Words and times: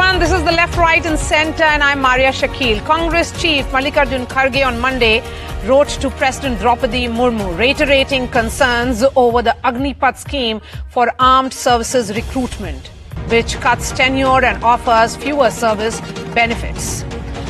everyone. 0.00 0.20
This 0.20 0.30
is 0.32 0.44
the 0.44 0.52
left, 0.52 0.76
right, 0.76 1.04
and 1.06 1.18
center, 1.18 1.64
and 1.64 1.82
I'm 1.82 2.00
Maria 2.00 2.30
Shakil. 2.30 2.84
Congress 2.84 3.32
Chief 3.40 3.64
Mallikarjun 3.66 4.26
Kharge 4.28 4.64
on 4.64 4.78
Monday 4.78 5.22
wrote 5.66 5.88
to 5.88 6.08
President 6.10 6.60
Droupadi 6.60 7.08
Murmu, 7.08 7.58
reiterating 7.58 8.28
concerns 8.28 9.02
over 9.16 9.42
the 9.42 9.56
Agnipath 9.64 10.16
scheme 10.16 10.60
for 10.88 11.10
armed 11.18 11.52
services 11.52 12.14
recruitment, 12.14 12.88
which 13.28 13.56
cuts 13.56 13.90
tenure 13.90 14.44
and 14.44 14.62
offers 14.62 15.16
fewer 15.16 15.50
service 15.50 16.00
benefits. 16.32 17.02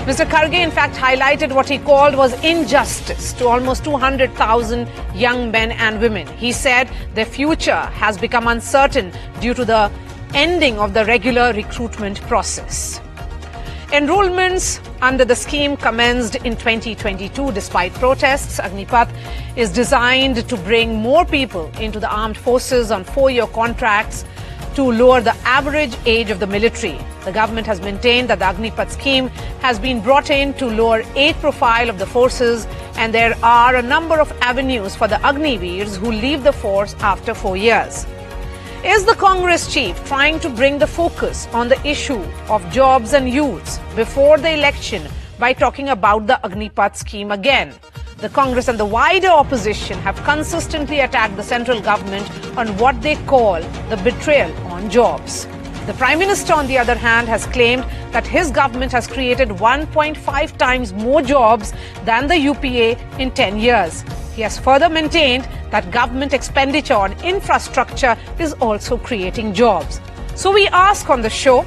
Mr. 0.08 0.24
Kharge, 0.24 0.54
in 0.54 0.70
fact, 0.70 0.94
highlighted 0.94 1.52
what 1.52 1.68
he 1.68 1.76
called 1.76 2.16
was 2.16 2.32
injustice 2.42 3.34
to 3.34 3.46
almost 3.46 3.84
200,000 3.84 4.88
young 5.14 5.50
men 5.50 5.72
and 5.72 6.00
women. 6.00 6.26
He 6.38 6.52
said 6.52 6.88
their 7.12 7.26
future 7.26 7.82
has 8.02 8.16
become 8.16 8.48
uncertain 8.48 9.12
due 9.38 9.52
to 9.52 9.66
the 9.66 9.90
ending 10.34 10.78
of 10.78 10.94
the 10.94 11.04
regular 11.04 11.52
recruitment 11.52 12.20
process. 12.22 13.00
Enrollments 13.88 14.80
under 15.00 15.24
the 15.24 15.34
scheme 15.34 15.74
commenced 15.74 16.34
in 16.36 16.54
2022 16.56 17.52
despite 17.52 17.92
protests. 17.94 18.60
Agnipath 18.60 19.10
is 19.56 19.70
designed 19.72 20.46
to 20.46 20.56
bring 20.58 20.96
more 20.96 21.24
people 21.24 21.70
into 21.80 21.98
the 21.98 22.10
armed 22.10 22.36
forces 22.36 22.90
on 22.90 23.02
four 23.02 23.30
year 23.30 23.46
contracts 23.46 24.26
to 24.74 24.82
lower 24.92 25.20
the 25.22 25.34
average 25.44 25.96
age 26.04 26.30
of 26.30 26.38
the 26.38 26.46
military. 26.46 26.98
The 27.24 27.32
government 27.32 27.66
has 27.66 27.80
maintained 27.80 28.28
that 28.28 28.38
the 28.40 28.44
Agnipath 28.44 28.90
scheme 28.90 29.28
has 29.60 29.78
been 29.78 30.00
brought 30.02 30.28
in 30.28 30.52
to 30.54 30.66
lower 30.66 31.02
age 31.16 31.36
profile 31.36 31.88
of 31.88 31.98
the 31.98 32.06
forces, 32.06 32.66
and 32.96 33.12
there 33.14 33.34
are 33.42 33.74
a 33.74 33.82
number 33.82 34.20
of 34.20 34.30
avenues 34.42 34.94
for 34.94 35.08
the 35.08 35.16
Agniveers 35.26 35.96
who 35.96 36.12
leave 36.12 36.44
the 36.44 36.52
force 36.52 36.94
after 37.00 37.34
four 37.34 37.56
years. 37.56 38.06
Is 38.84 39.04
the 39.04 39.14
Congress 39.14 39.72
chief 39.74 40.02
trying 40.04 40.38
to 40.38 40.48
bring 40.48 40.78
the 40.78 40.86
focus 40.86 41.48
on 41.52 41.68
the 41.68 41.84
issue 41.84 42.22
of 42.48 42.64
jobs 42.70 43.12
and 43.12 43.28
youths 43.28 43.80
before 43.96 44.38
the 44.38 44.52
election 44.52 45.02
by 45.36 45.52
talking 45.52 45.88
about 45.88 46.28
the 46.28 46.38
Agnipath 46.44 46.94
scheme 46.94 47.32
again? 47.32 47.74
The 48.18 48.28
Congress 48.28 48.68
and 48.68 48.78
the 48.78 48.84
wider 48.84 49.26
opposition 49.26 49.98
have 49.98 50.16
consistently 50.22 51.00
attacked 51.00 51.34
the 51.34 51.42
central 51.42 51.80
government 51.80 52.30
on 52.56 52.68
what 52.78 53.02
they 53.02 53.16
call 53.26 53.60
the 53.90 54.00
betrayal 54.04 54.56
on 54.68 54.88
jobs. 54.88 55.48
The 55.86 55.94
Prime 55.94 56.20
Minister, 56.20 56.54
on 56.54 56.68
the 56.68 56.78
other 56.78 56.94
hand, 56.94 57.26
has 57.26 57.46
claimed 57.46 57.82
that 58.12 58.28
his 58.28 58.52
government 58.52 58.92
has 58.92 59.08
created 59.08 59.48
1.5 59.48 60.56
times 60.56 60.92
more 60.92 61.20
jobs 61.20 61.72
than 62.04 62.28
the 62.28 62.38
UPA 62.38 62.96
in 63.18 63.32
10 63.32 63.58
years. 63.58 64.04
He 64.36 64.42
has 64.42 64.56
further 64.56 64.88
maintained 64.88 65.48
that 65.70 65.90
government 65.90 66.32
expenditure 66.32 66.94
on 66.94 67.12
infrastructure 67.24 68.16
is 68.38 68.52
also 68.54 68.98
creating 68.98 69.54
jobs. 69.54 70.00
So 70.34 70.52
we 70.52 70.68
ask 70.68 71.10
on 71.10 71.22
the 71.22 71.30
show, 71.30 71.64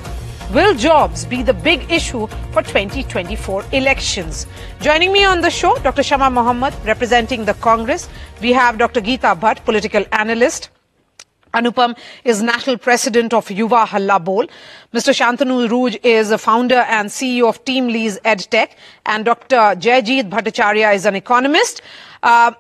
will 0.53 0.73
jobs 0.75 1.25
be 1.25 1.44
the 1.44 1.53
big 1.53 1.91
issue 1.91 2.27
for 2.52 2.61
2024 2.61 3.66
elections? 3.72 4.47
Joining 4.79 5.11
me 5.11 5.23
on 5.23 5.41
the 5.41 5.49
show, 5.49 5.75
Dr. 5.79 6.03
Shama 6.03 6.29
Mohammed, 6.29 6.73
representing 6.85 7.45
the 7.45 7.53
Congress. 7.55 8.07
We 8.41 8.53
have 8.53 8.77
Dr. 8.77 9.02
Geeta 9.02 9.39
Bhatt, 9.39 9.63
political 9.66 10.05
analyst. 10.11 10.69
Anupam 11.53 11.97
is 12.23 12.41
national 12.41 12.77
president 12.77 13.33
of 13.33 13.47
Yuva 13.47 13.85
Halla 13.85 14.19
Bol. 14.19 14.47
Mr. 14.94 15.11
Shantanu 15.13 15.67
Rooj 15.67 15.99
is 16.03 16.31
a 16.31 16.38
founder 16.38 16.85
and 16.88 17.09
CEO 17.09 17.49
of 17.49 17.63
TeamLease 17.66 18.22
EdTech. 18.22 18.69
And 19.05 19.25
Dr. 19.25 19.57
Jayjeet 19.57 20.29
Bhattacharya 20.29 20.95
is 20.95 21.05
an 21.05 21.16
economist. 21.16 21.81
Uh, 22.23 22.53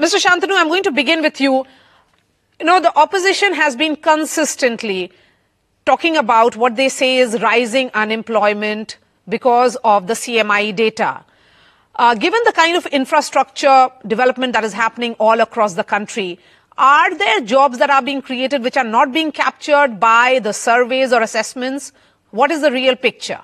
Mr. 0.00 0.18
Shantanu, 0.18 0.54
I'm 0.54 0.68
going 0.68 0.82
to 0.84 0.90
begin 0.90 1.20
with 1.20 1.42
you. 1.42 1.66
You 2.58 2.64
know, 2.64 2.80
the 2.80 2.96
opposition 2.98 3.52
has 3.52 3.76
been 3.76 3.96
consistently 3.96 5.12
talking 5.84 6.16
about 6.16 6.56
what 6.56 6.76
they 6.76 6.88
say 6.88 7.18
is 7.18 7.38
rising 7.42 7.90
unemployment 7.92 8.96
because 9.28 9.76
of 9.84 10.06
the 10.06 10.14
CMI 10.14 10.74
data. 10.74 11.22
Uh, 11.96 12.14
given 12.14 12.40
the 12.46 12.52
kind 12.52 12.78
of 12.78 12.86
infrastructure 12.86 13.90
development 14.06 14.54
that 14.54 14.64
is 14.64 14.72
happening 14.72 15.12
all 15.18 15.38
across 15.38 15.74
the 15.74 15.84
country, 15.84 16.38
are 16.78 17.14
there 17.14 17.42
jobs 17.42 17.76
that 17.76 17.90
are 17.90 18.00
being 18.00 18.22
created 18.22 18.62
which 18.62 18.78
are 18.78 18.84
not 18.84 19.12
being 19.12 19.30
captured 19.30 20.00
by 20.00 20.38
the 20.38 20.54
surveys 20.54 21.12
or 21.12 21.20
assessments? 21.20 21.92
What 22.30 22.50
is 22.50 22.62
the 22.62 22.72
real 22.72 22.96
picture? 22.96 23.42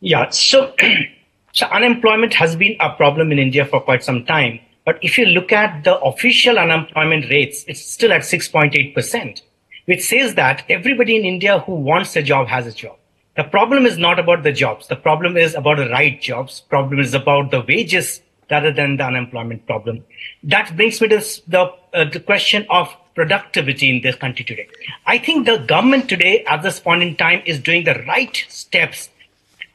Yeah, 0.00 0.28
so, 0.28 0.74
so 1.52 1.66
unemployment 1.66 2.34
has 2.34 2.56
been 2.56 2.76
a 2.80 2.90
problem 2.90 3.32
in 3.32 3.38
India 3.38 3.64
for 3.64 3.80
quite 3.80 4.04
some 4.04 4.24
time. 4.24 4.60
But 4.84 4.98
if 5.02 5.18
you 5.18 5.26
look 5.26 5.52
at 5.52 5.84
the 5.84 5.98
official 6.00 6.58
unemployment 6.58 7.30
rates, 7.30 7.64
it's 7.68 7.84
still 7.84 8.12
at 8.12 8.22
6.8%, 8.22 9.42
which 9.86 10.02
says 10.02 10.34
that 10.34 10.64
everybody 10.68 11.16
in 11.16 11.24
India 11.24 11.58
who 11.60 11.74
wants 11.74 12.16
a 12.16 12.22
job 12.22 12.48
has 12.48 12.66
a 12.66 12.72
job. 12.72 12.96
The 13.36 13.44
problem 13.44 13.86
is 13.86 13.98
not 13.98 14.18
about 14.18 14.42
the 14.42 14.52
jobs. 14.52 14.88
The 14.88 14.96
problem 14.96 15.36
is 15.36 15.54
about 15.54 15.76
the 15.76 15.88
right 15.90 16.20
jobs. 16.20 16.60
Problem 16.60 16.98
is 17.00 17.14
about 17.14 17.50
the 17.50 17.60
wages 17.60 18.20
rather 18.50 18.72
than 18.72 18.96
the 18.96 19.04
unemployment 19.04 19.66
problem. 19.66 20.04
That 20.42 20.74
brings 20.76 21.00
me 21.00 21.08
to 21.08 21.18
the, 21.46 21.72
uh, 21.94 22.04
the 22.04 22.20
question 22.20 22.66
of 22.70 22.94
productivity 23.14 23.90
in 23.90 24.02
this 24.02 24.16
country 24.16 24.44
today. 24.44 24.68
I 25.06 25.18
think 25.18 25.46
the 25.46 25.58
government 25.58 26.08
today, 26.08 26.44
at 26.44 26.62
this 26.62 26.80
point 26.80 27.02
in 27.02 27.16
time, 27.16 27.42
is 27.44 27.58
doing 27.58 27.84
the 27.84 28.02
right 28.06 28.44
steps 28.48 29.10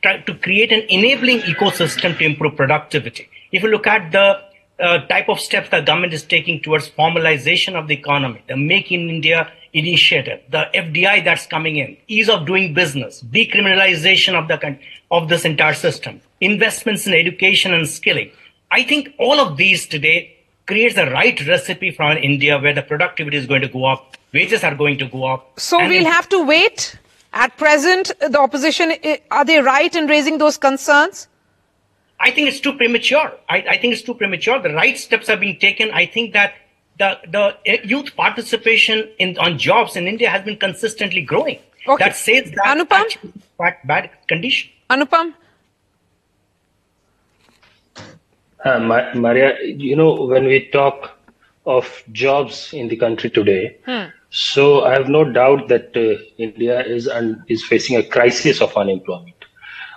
to 0.03 0.35
create 0.35 0.71
an 0.71 0.83
enabling 0.89 1.39
ecosystem 1.41 2.17
to 2.17 2.25
improve 2.25 2.55
productivity. 2.55 3.29
If 3.51 3.63
you 3.63 3.69
look 3.69 3.87
at 3.87 4.11
the 4.11 4.41
uh, 4.79 5.05
type 5.07 5.29
of 5.29 5.39
steps 5.39 5.69
the 5.69 5.81
government 5.81 6.13
is 6.13 6.23
taking 6.23 6.59
towards 6.61 6.89
formalization 6.89 7.75
of 7.75 7.87
the 7.87 7.95
economy, 7.95 8.43
the 8.47 8.57
Make 8.57 8.91
in 8.91 9.09
India 9.09 9.51
initiative, 9.71 10.41
the 10.49 10.67
FDI 10.73 11.23
that's 11.23 11.45
coming 11.47 11.77
in, 11.77 11.97
ease 12.07 12.29
of 12.29 12.45
doing 12.45 12.73
business, 12.73 13.23
decriminalization 13.23 14.33
of 14.35 14.47
the 14.47 14.77
of 15.09 15.29
this 15.29 15.45
entire 15.45 15.73
system, 15.73 16.21
investments 16.41 17.07
in 17.07 17.13
education 17.13 17.73
and 17.73 17.87
skilling. 17.87 18.31
I 18.71 18.83
think 18.83 19.13
all 19.19 19.39
of 19.39 19.57
these 19.57 19.87
today 19.87 20.35
creates 20.65 20.95
the 20.95 21.09
right 21.11 21.39
recipe 21.47 21.91
for 21.91 22.11
India 22.11 22.59
where 22.59 22.73
the 22.73 22.81
productivity 22.81 23.37
is 23.37 23.45
going 23.45 23.61
to 23.61 23.67
go 23.67 23.85
up, 23.85 24.17
wages 24.33 24.63
are 24.63 24.75
going 24.75 24.97
to 24.97 25.07
go 25.07 25.25
up. 25.25 25.59
So 25.59 25.77
we'll 25.77 26.05
have 26.05 26.29
to 26.29 26.43
wait. 26.45 26.97
At 27.33 27.57
present, 27.57 28.11
the 28.19 28.39
opposition, 28.39 28.93
are 29.31 29.43
they 29.43 29.59
right 29.59 29.93
in 29.95 30.05
raising 30.07 30.37
those 30.37 30.57
concerns? 30.57 31.27
I 32.19 32.29
think 32.31 32.47
it's 32.47 32.59
too 32.59 32.73
premature. 32.73 33.33
I, 33.49 33.57
I, 33.69 33.77
think 33.77 33.93
it's 33.93 34.03
too 34.03 34.13
premature. 34.13 34.61
The 34.61 34.73
right 34.73 34.97
steps 34.97 35.29
are 35.29 35.35
being 35.35 35.59
taken. 35.59 35.89
I 35.91 36.05
think 36.05 36.33
that 36.33 36.53
the, 36.99 37.17
the 37.27 37.79
youth 37.83 38.15
participation 38.15 39.09
in, 39.17 39.37
on 39.39 39.57
jobs 39.57 39.95
in 39.95 40.07
India 40.07 40.29
has 40.29 40.45
been 40.45 40.57
consistently 40.57 41.21
growing. 41.21 41.59
Okay. 41.87 42.05
That 42.05 42.15
says 42.15 42.51
that 42.51 42.77
Anupam? 42.77 43.33
bad, 43.57 43.77
bad 43.83 44.09
condition. 44.27 44.71
Anupam? 44.89 45.33
Uh, 48.63 48.79
Maria, 49.15 49.57
you 49.61 49.95
know, 49.95 50.25
when 50.25 50.45
we 50.45 50.69
talk 50.69 51.17
of 51.65 52.03
jobs 52.11 52.73
in 52.73 52.87
the 52.87 52.95
country 52.95 53.29
today, 53.29 53.75
hmm. 53.85 54.05
So 54.33 54.83
I 54.83 54.93
have 54.93 55.09
no 55.09 55.23
doubt 55.31 55.67
that 55.67 55.95
uh, 55.95 56.19
India 56.39 56.81
is 56.83 57.07
un- 57.07 57.43
is 57.47 57.63
facing 57.63 57.97
a 57.97 58.03
crisis 58.03 58.61
of 58.61 58.75
unemployment. 58.75 59.45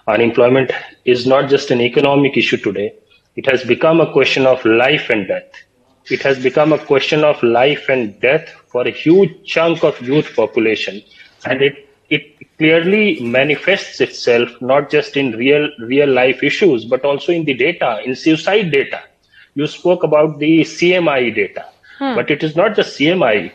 Unemployment 0.06 0.72
is 1.06 1.26
not 1.26 1.48
just 1.48 1.70
an 1.70 1.80
economic 1.80 2.36
issue 2.36 2.58
today; 2.58 2.92
it 3.34 3.46
has 3.50 3.64
become 3.64 4.00
a 4.00 4.12
question 4.12 4.46
of 4.46 4.62
life 4.64 5.08
and 5.08 5.26
death. 5.26 5.62
It 6.10 6.22
has 6.22 6.38
become 6.42 6.74
a 6.74 6.78
question 6.78 7.24
of 7.24 7.42
life 7.42 7.88
and 7.88 8.20
death 8.20 8.50
for 8.68 8.86
a 8.86 8.90
huge 8.90 9.32
chunk 9.44 9.82
of 9.82 10.00
youth 10.02 10.36
population, 10.36 11.02
and 11.46 11.62
it 11.62 11.88
it 12.10 12.26
clearly 12.58 13.18
manifests 13.20 14.02
itself 14.02 14.50
not 14.60 14.90
just 14.90 15.16
in 15.16 15.32
real 15.32 15.68
real 15.78 16.08
life 16.08 16.42
issues 16.42 16.84
but 16.84 17.04
also 17.04 17.32
in 17.32 17.44
the 17.46 17.54
data 17.54 18.00
in 18.04 18.14
suicide 18.14 18.70
data 18.70 19.00
you 19.54 19.66
spoke 19.66 20.04
about 20.04 20.38
the 20.38 20.60
cmi 20.60 21.34
data 21.34 21.64
hmm. 21.98 22.14
but 22.14 22.30
it 22.30 22.44
is 22.44 22.54
not 22.54 22.76
just 22.76 22.96
cmi 22.98 23.50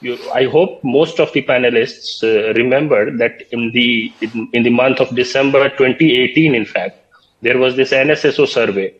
you, 0.00 0.18
i 0.34 0.44
hope 0.44 0.82
most 0.84 1.18
of 1.20 1.32
the 1.32 1.42
panelists 1.42 2.22
uh, 2.22 2.52
remember 2.54 3.10
that 3.22 3.42
in 3.50 3.70
the 3.72 4.12
in, 4.20 4.48
in 4.52 4.62
the 4.62 4.70
month 4.70 5.00
of 5.00 5.14
december 5.14 5.68
2018 5.70 6.54
in 6.54 6.64
fact 6.64 6.96
there 7.42 7.58
was 7.58 7.76
this 7.76 7.92
nsso 7.92 8.46
survey 8.46 8.92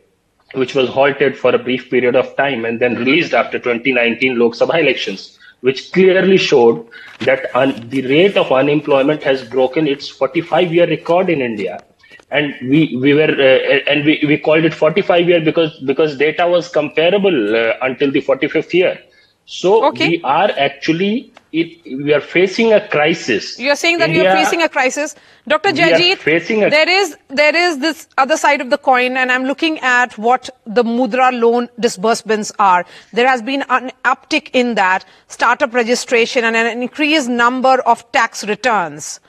which 0.54 0.74
was 0.74 0.88
halted 0.88 1.36
for 1.36 1.54
a 1.54 1.58
brief 1.58 1.90
period 1.90 2.16
of 2.16 2.34
time 2.36 2.64
and 2.64 2.80
then 2.80 2.94
released 2.96 3.34
after 3.34 3.58
2019 3.58 4.38
lok 4.38 4.54
sabha 4.60 4.78
elections 4.84 5.38
which 5.60 5.92
clearly 5.92 6.36
showed 6.36 6.86
that 7.20 7.50
un- 7.54 7.88
the 7.88 8.02
rate 8.06 8.36
of 8.36 8.52
unemployment 8.52 9.22
has 9.22 9.42
broken 9.44 9.86
its 9.88 10.08
45 10.08 10.72
year 10.72 10.86
record 10.86 11.30
in 11.30 11.40
India. 11.40 11.82
And 12.30 12.54
we, 12.68 12.96
we 13.00 13.14
were, 13.14 13.30
uh, 13.30 13.90
and 13.90 14.04
we, 14.04 14.22
we 14.26 14.36
called 14.38 14.64
it 14.64 14.74
45 14.74 15.28
year 15.28 15.40
because, 15.40 15.78
because 15.80 16.16
data 16.18 16.46
was 16.46 16.68
comparable 16.68 17.56
uh, 17.56 17.74
until 17.82 18.10
the 18.10 18.20
45th 18.20 18.72
year. 18.74 18.98
So 19.46 19.86
okay. 19.86 20.08
we 20.08 20.22
are 20.22 20.50
actually 20.50 21.32
it, 21.52 21.84
we 21.84 22.12
are 22.12 22.20
facing 22.20 22.72
a 22.72 22.86
crisis. 22.88 23.58
You're 23.58 23.76
saying 23.76 23.98
that 23.98 24.10
India, 24.10 24.24
you're 24.24 24.32
facing 24.32 24.60
a 24.60 24.68
crisis, 24.68 25.14
Dr. 25.46 25.70
A, 25.70 26.14
there 26.68 26.88
is 26.88 27.16
there 27.28 27.54
is 27.54 27.78
this 27.78 28.08
other 28.18 28.36
side 28.36 28.60
of 28.60 28.70
the 28.70 28.76
coin, 28.76 29.16
and 29.16 29.30
I'm 29.30 29.44
looking 29.44 29.78
at 29.78 30.18
what 30.18 30.50
the 30.66 30.82
Mudra 30.82 31.30
loan 31.32 31.68
disbursements 31.78 32.50
are. 32.58 32.84
There 33.12 33.28
has 33.28 33.40
been 33.40 33.64
an 33.68 33.92
uptick 34.04 34.50
in 34.52 34.74
that 34.74 35.04
startup 35.28 35.72
registration 35.72 36.44
and 36.44 36.56
an 36.56 36.82
increased 36.82 37.28
number 37.28 37.80
of 37.86 38.10
tax 38.10 38.44
returns. 38.44 39.20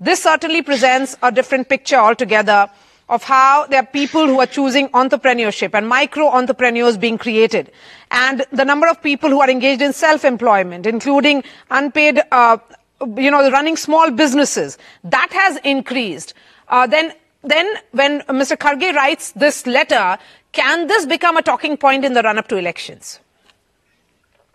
This 0.00 0.24
certainly 0.24 0.62
presents 0.62 1.16
a 1.22 1.30
different 1.30 1.68
picture 1.68 1.96
altogether 1.96 2.68
of 3.08 3.22
how 3.24 3.66
there 3.66 3.80
are 3.80 3.86
people 3.86 4.26
who 4.26 4.40
are 4.40 4.46
choosing 4.46 4.88
entrepreneurship 4.90 5.74
and 5.74 5.88
micro 5.88 6.28
entrepreneurs 6.28 6.96
being 6.96 7.18
created 7.18 7.70
and 8.10 8.44
the 8.52 8.64
number 8.64 8.88
of 8.88 9.02
people 9.02 9.28
who 9.28 9.40
are 9.40 9.50
engaged 9.50 9.82
in 9.82 9.92
self-employment 9.92 10.86
including 10.86 11.42
unpaid 11.70 12.22
uh, 12.30 12.56
you 13.16 13.30
know 13.30 13.50
running 13.50 13.76
small 13.76 14.10
businesses. 14.10 14.78
That 15.04 15.28
has 15.32 15.58
increased. 15.64 16.34
Uh, 16.68 16.86
then 16.86 17.12
then 17.42 17.66
when 17.90 18.20
mr 18.22 18.56
kharge 18.56 18.94
writes 18.94 19.32
this 19.32 19.66
letter 19.66 20.18
can 20.52 20.86
this 20.86 21.06
become 21.06 21.36
a 21.36 21.42
talking 21.42 21.76
point 21.76 22.04
in 22.04 22.12
the 22.12 22.22
run 22.22 22.38
up 22.38 22.48
to 22.48 22.56
elections? 22.56 23.18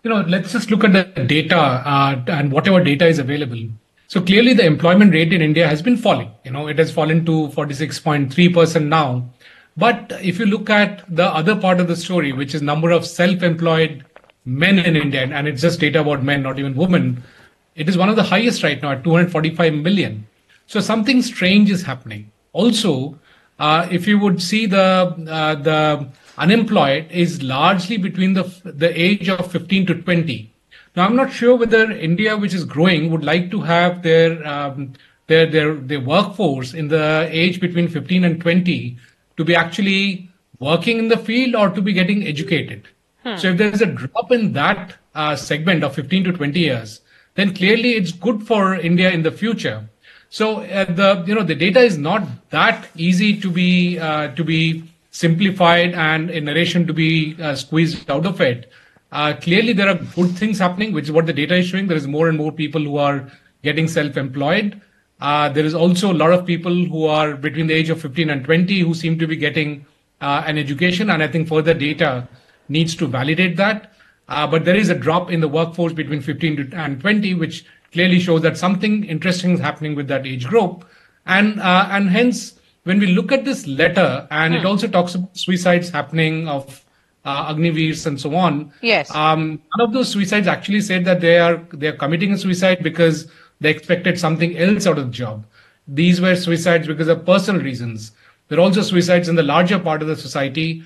You 0.04 0.10
know 0.10 0.20
let's 0.20 0.52
just 0.52 0.70
look 0.70 0.84
at 0.84 0.92
the 1.14 1.24
data 1.24 1.58
uh, 1.58 2.22
and 2.28 2.52
whatever 2.52 2.82
data 2.82 3.06
is 3.06 3.18
available 3.18 3.68
so 4.08 4.22
clearly 4.22 4.54
the 4.54 4.64
employment 4.64 5.12
rate 5.12 5.34
in 5.34 5.42
India 5.42 5.68
has 5.68 5.82
been 5.82 5.98
falling. 5.98 6.30
You 6.42 6.50
know, 6.50 6.66
it 6.66 6.78
has 6.78 6.90
fallen 6.90 7.26
to 7.26 7.48
46.3% 7.48 8.86
now. 8.86 9.28
But 9.76 10.12
if 10.22 10.38
you 10.38 10.46
look 10.46 10.70
at 10.70 11.04
the 11.14 11.26
other 11.26 11.54
part 11.54 11.78
of 11.78 11.88
the 11.88 11.94
story, 11.94 12.32
which 12.32 12.54
is 12.54 12.62
number 12.62 12.90
of 12.90 13.06
self-employed 13.06 14.06
men 14.46 14.78
in 14.78 14.96
India, 14.96 15.20
and 15.20 15.46
it's 15.46 15.60
just 15.60 15.78
data 15.78 16.00
about 16.00 16.22
men, 16.24 16.42
not 16.42 16.58
even 16.58 16.74
women, 16.74 17.22
it 17.76 17.86
is 17.86 17.98
one 17.98 18.08
of 18.08 18.16
the 18.16 18.22
highest 18.22 18.62
right 18.62 18.80
now 18.82 18.92
at 18.92 19.04
245 19.04 19.74
million. 19.74 20.26
So 20.66 20.80
something 20.80 21.20
strange 21.20 21.70
is 21.70 21.82
happening. 21.82 22.32
Also, 22.54 23.18
uh, 23.58 23.86
if 23.90 24.08
you 24.08 24.18
would 24.18 24.42
see 24.42 24.64
the 24.64 25.14
uh, 25.28 25.54
the 25.54 26.08
unemployed 26.38 27.10
is 27.10 27.42
largely 27.42 27.98
between 27.98 28.32
the 28.32 28.44
the 28.64 28.90
age 28.98 29.28
of 29.28 29.52
15 29.52 29.86
to 29.86 29.94
20 30.02 30.50
now, 30.98 31.04
I'm 31.06 31.14
not 31.14 31.32
sure 31.32 31.54
whether 31.54 31.92
India, 31.92 32.36
which 32.36 32.52
is 32.52 32.64
growing, 32.64 33.12
would 33.12 33.22
like 33.22 33.52
to 33.52 33.60
have 33.60 34.02
their 34.02 34.44
um, 34.44 34.94
their 35.28 35.46
their 35.46 35.76
their 35.76 36.00
workforce 36.00 36.74
in 36.74 36.88
the 36.88 37.28
age 37.30 37.60
between 37.60 37.86
15 37.86 38.24
and 38.24 38.40
20 38.40 38.96
to 39.36 39.44
be 39.44 39.54
actually 39.54 40.28
working 40.58 40.98
in 40.98 41.06
the 41.06 41.16
field 41.16 41.54
or 41.54 41.70
to 41.70 41.80
be 41.80 41.92
getting 41.92 42.26
educated. 42.26 42.88
Hmm. 43.22 43.36
So, 43.36 43.50
if 43.50 43.58
there 43.58 43.70
is 43.70 43.80
a 43.80 43.86
drop 43.86 44.32
in 44.32 44.54
that 44.54 44.96
uh, 45.14 45.36
segment 45.36 45.84
of 45.84 45.94
15 45.94 46.24
to 46.24 46.32
20 46.32 46.58
years, 46.58 47.00
then 47.36 47.54
clearly 47.54 47.92
it's 47.92 48.10
good 48.10 48.44
for 48.44 48.74
India 48.74 49.12
in 49.12 49.22
the 49.22 49.30
future. 49.30 49.88
So, 50.30 50.62
uh, 50.62 50.84
the 50.86 51.22
you 51.28 51.34
know 51.36 51.44
the 51.44 51.54
data 51.54 51.78
is 51.78 51.96
not 51.96 52.26
that 52.50 52.88
easy 52.96 53.40
to 53.40 53.52
be 53.52 54.00
uh, 54.00 54.34
to 54.34 54.42
be 54.42 54.82
simplified 55.12 55.94
and 55.94 56.28
a 56.28 56.40
narration 56.40 56.88
to 56.88 56.92
be 56.92 57.36
uh, 57.40 57.54
squeezed 57.54 58.10
out 58.10 58.26
of 58.26 58.40
it. 58.40 58.72
Uh, 59.10 59.34
clearly, 59.34 59.72
there 59.72 59.88
are 59.88 59.94
good 59.94 60.36
things 60.36 60.58
happening, 60.58 60.92
which 60.92 61.06
is 61.06 61.12
what 61.12 61.26
the 61.26 61.32
data 61.32 61.56
is 61.56 61.66
showing. 61.66 61.86
There 61.86 61.96
is 61.96 62.06
more 62.06 62.28
and 62.28 62.36
more 62.36 62.52
people 62.52 62.82
who 62.82 62.98
are 62.98 63.30
getting 63.62 63.88
self-employed. 63.88 64.80
Uh, 65.20 65.48
there 65.48 65.64
is 65.64 65.74
also 65.74 66.12
a 66.12 66.14
lot 66.14 66.32
of 66.32 66.46
people 66.46 66.72
who 66.72 67.06
are 67.06 67.34
between 67.34 67.66
the 67.66 67.74
age 67.74 67.90
of 67.90 68.00
15 68.00 68.30
and 68.30 68.44
20 68.44 68.80
who 68.80 68.94
seem 68.94 69.18
to 69.18 69.26
be 69.26 69.36
getting 69.36 69.84
uh, 70.20 70.44
an 70.46 70.58
education, 70.58 71.10
and 71.10 71.22
I 71.22 71.28
think 71.28 71.48
further 71.48 71.74
data 71.74 72.28
needs 72.68 72.94
to 72.96 73.06
validate 73.06 73.56
that. 73.56 73.92
Uh, 74.28 74.46
but 74.46 74.64
there 74.64 74.76
is 74.76 74.90
a 74.90 74.94
drop 74.94 75.30
in 75.30 75.40
the 75.40 75.48
workforce 75.48 75.92
between 75.92 76.20
15 76.20 76.72
and 76.74 77.00
20, 77.00 77.34
which 77.34 77.64
clearly 77.92 78.20
shows 78.20 78.42
that 78.42 78.56
something 78.58 79.04
interesting 79.04 79.52
is 79.52 79.60
happening 79.60 79.94
with 79.94 80.06
that 80.08 80.26
age 80.26 80.46
group, 80.46 80.84
and 81.26 81.58
uh, 81.60 81.88
and 81.90 82.10
hence 82.10 82.58
when 82.84 82.98
we 82.98 83.06
look 83.06 83.32
at 83.32 83.44
this 83.44 83.66
letter, 83.66 84.28
and 84.30 84.54
it 84.54 84.60
hmm. 84.60 84.66
also 84.66 84.86
talks 84.86 85.14
about 85.14 85.36
suicides 85.36 85.88
happening 85.90 86.46
of 86.46 86.84
uh, 87.24 87.46
Agniveers 87.48 88.06
and 88.06 88.20
so 88.20 88.34
on. 88.34 88.72
Yes. 88.80 89.14
Um, 89.14 89.60
one 89.74 89.88
of 89.88 89.92
those 89.92 90.08
suicides 90.08 90.46
actually 90.46 90.80
said 90.80 91.04
that 91.04 91.20
they 91.20 91.38
are 91.38 91.56
they 91.72 91.88
are 91.88 91.96
committing 91.96 92.32
a 92.32 92.38
suicide 92.38 92.82
because 92.82 93.30
they 93.60 93.70
expected 93.70 94.18
something 94.18 94.56
else 94.56 94.86
out 94.86 94.98
of 94.98 95.06
the 95.06 95.12
job. 95.12 95.44
These 95.86 96.20
were 96.20 96.36
suicides 96.36 96.86
because 96.86 97.08
of 97.08 97.24
personal 97.24 97.62
reasons. 97.62 98.12
There 98.48 98.58
are 98.58 98.62
also 98.62 98.82
suicides 98.82 99.28
in 99.28 99.36
the 99.36 99.42
larger 99.42 99.78
part 99.78 100.02
of 100.02 100.08
the 100.08 100.16
society. 100.16 100.82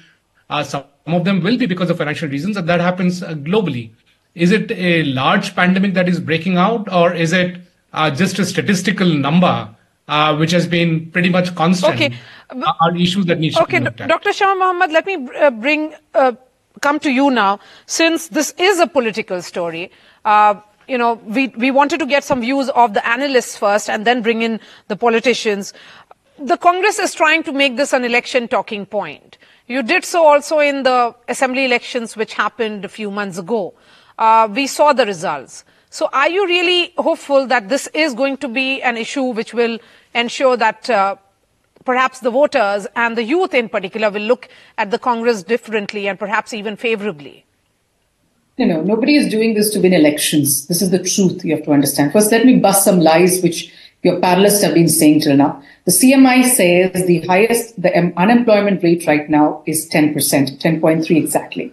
Uh, 0.50 0.62
some 0.62 0.84
of 1.06 1.25
them 1.25 1.43
will 1.43 1.56
be 1.56 1.67
because 1.67 1.90
of 1.90 1.99
financial 1.99 2.29
reasons, 2.29 2.56
and 2.56 2.69
that 2.69 2.81
happens 2.81 3.23
uh, 3.23 3.34
globally. 3.34 3.90
Is 4.34 4.50
it 4.50 4.70
a 4.70 5.05
large 5.05 5.55
pandemic 5.55 5.94
that 5.94 6.08
is 6.08 6.19
breaking 6.19 6.56
out, 6.56 6.90
or 6.93 7.12
is 7.12 7.32
it 7.32 7.61
uh, 7.93 8.11
just 8.11 8.38
a 8.38 8.46
statistical 8.46 9.06
number 9.06 9.69
uh, 10.08 10.37
which 10.37 10.50
has 10.50 10.67
been 10.67 11.11
pretty 11.11 11.29
much 11.29 11.55
constant? 11.55 11.94
Okay 11.94 12.14
are 12.81 12.96
issues 12.96 13.26
that 13.26 13.38
need 13.38 13.56
okay, 13.56 13.78
to 13.78 13.81
be 13.81 13.84
looked 13.84 14.00
at. 14.00 14.08
Dr. 14.08 14.32
Shama 14.32 14.58
Mohammed, 14.58 14.93
let 14.93 15.06
me 15.06 15.28
uh, 15.37 15.50
bring 15.50 15.94
uh, 16.14 16.32
come 16.81 16.99
to 17.00 17.10
you 17.10 17.31
now, 17.31 17.60
since 17.87 18.28
this 18.28 18.54
is 18.58 18.81
a 18.81 18.87
political 18.87 19.43
story. 19.43 19.90
Uh, 20.25 20.60
you 20.88 20.99
know, 20.99 21.14
we 21.25 21.49
we 21.49 21.70
wanted 21.70 22.00
to 22.00 22.06
get 22.06 22.25
some 22.25 22.40
views 22.40 22.69
of 22.70 22.94
the 22.94 23.06
analysts 23.06 23.56
first, 23.56 23.88
and 23.88 24.04
then 24.04 24.22
bring 24.22 24.43
in 24.43 24.60
the 24.88 24.96
politicians. 24.96 25.72
The 26.38 26.56
Congress 26.56 26.99
is 26.99 27.14
trying 27.14 27.43
to 27.44 27.52
make 27.52 27.76
this 27.76 27.93
an 27.93 28.04
election 28.04 28.49
talking 28.49 28.87
point. 28.87 29.38
You 29.69 29.82
did 29.82 30.05
so 30.05 30.26
also 30.26 30.58
in 30.58 30.82
the 30.82 31.14
assembly 31.28 31.64
elections, 31.64 32.16
which 32.16 32.34
happened 32.34 32.84
a 32.84 32.88
few 32.88 33.10
months 33.10 33.38
ago. 33.38 33.75
Uh, 34.19 34.48
we 34.50 34.66
saw 34.66 34.93
the 34.93 35.06
results. 35.06 35.64
So, 35.90 36.08
are 36.12 36.28
you 36.28 36.46
really 36.46 36.93
hopeful 36.98 37.46
that 37.46 37.69
this 37.69 37.87
is 37.88 38.14
going 38.14 38.38
to 38.38 38.48
be 38.48 38.82
an 38.82 38.96
issue 38.96 39.25
which 39.25 39.55
will 39.55 39.78
ensure 40.14 40.56
that 40.56 40.88
uh, 40.90 41.16
perhaps 41.84 42.20
the 42.20 42.31
voters 42.31 42.87
and 42.96 43.17
the 43.17 43.23
youth 43.23 43.55
in 43.55 43.69
particular 43.69 44.11
will 44.11 44.23
look 44.23 44.49
at 44.79 44.90
the 44.90 44.99
Congress 44.99 45.43
differently 45.43 46.08
and 46.08 46.19
perhaps 46.19 46.52
even 46.52 46.76
favorably? 46.76 47.44
You 48.56 48.67
know, 48.67 48.82
nobody 48.82 49.17
is 49.17 49.31
doing 49.31 49.55
this 49.55 49.70
to 49.70 49.81
win 49.81 49.94
elections. 49.94 50.67
This 50.67 50.82
is 50.82 50.90
the 50.90 51.02
truth 51.02 51.44
you 51.44 51.56
have 51.56 51.64
to 51.64 51.73
understand. 51.73 52.12
First, 52.12 52.31
let 52.31 52.44
me 52.44 52.58
bust 52.58 52.84
some 52.84 53.00
lies 53.00 53.43
which 53.43 53.73
your 54.02 54.20
panelists 54.20 54.62
have 54.62 54.75
been 54.75 54.88
saying 54.88 55.20
till 55.20 55.37
now. 55.37 55.62
The 55.84 55.93
CMI 55.93 56.44
says 56.44 57.06
the 57.06 57.20
highest, 57.20 57.81
the 57.81 58.12
unemployment 58.17 58.82
rate 58.82 59.06
right 59.06 59.29
now 59.29 59.62
is 59.67 59.88
10%, 59.88 60.14
10.3 60.14 61.17
exactly. 61.17 61.73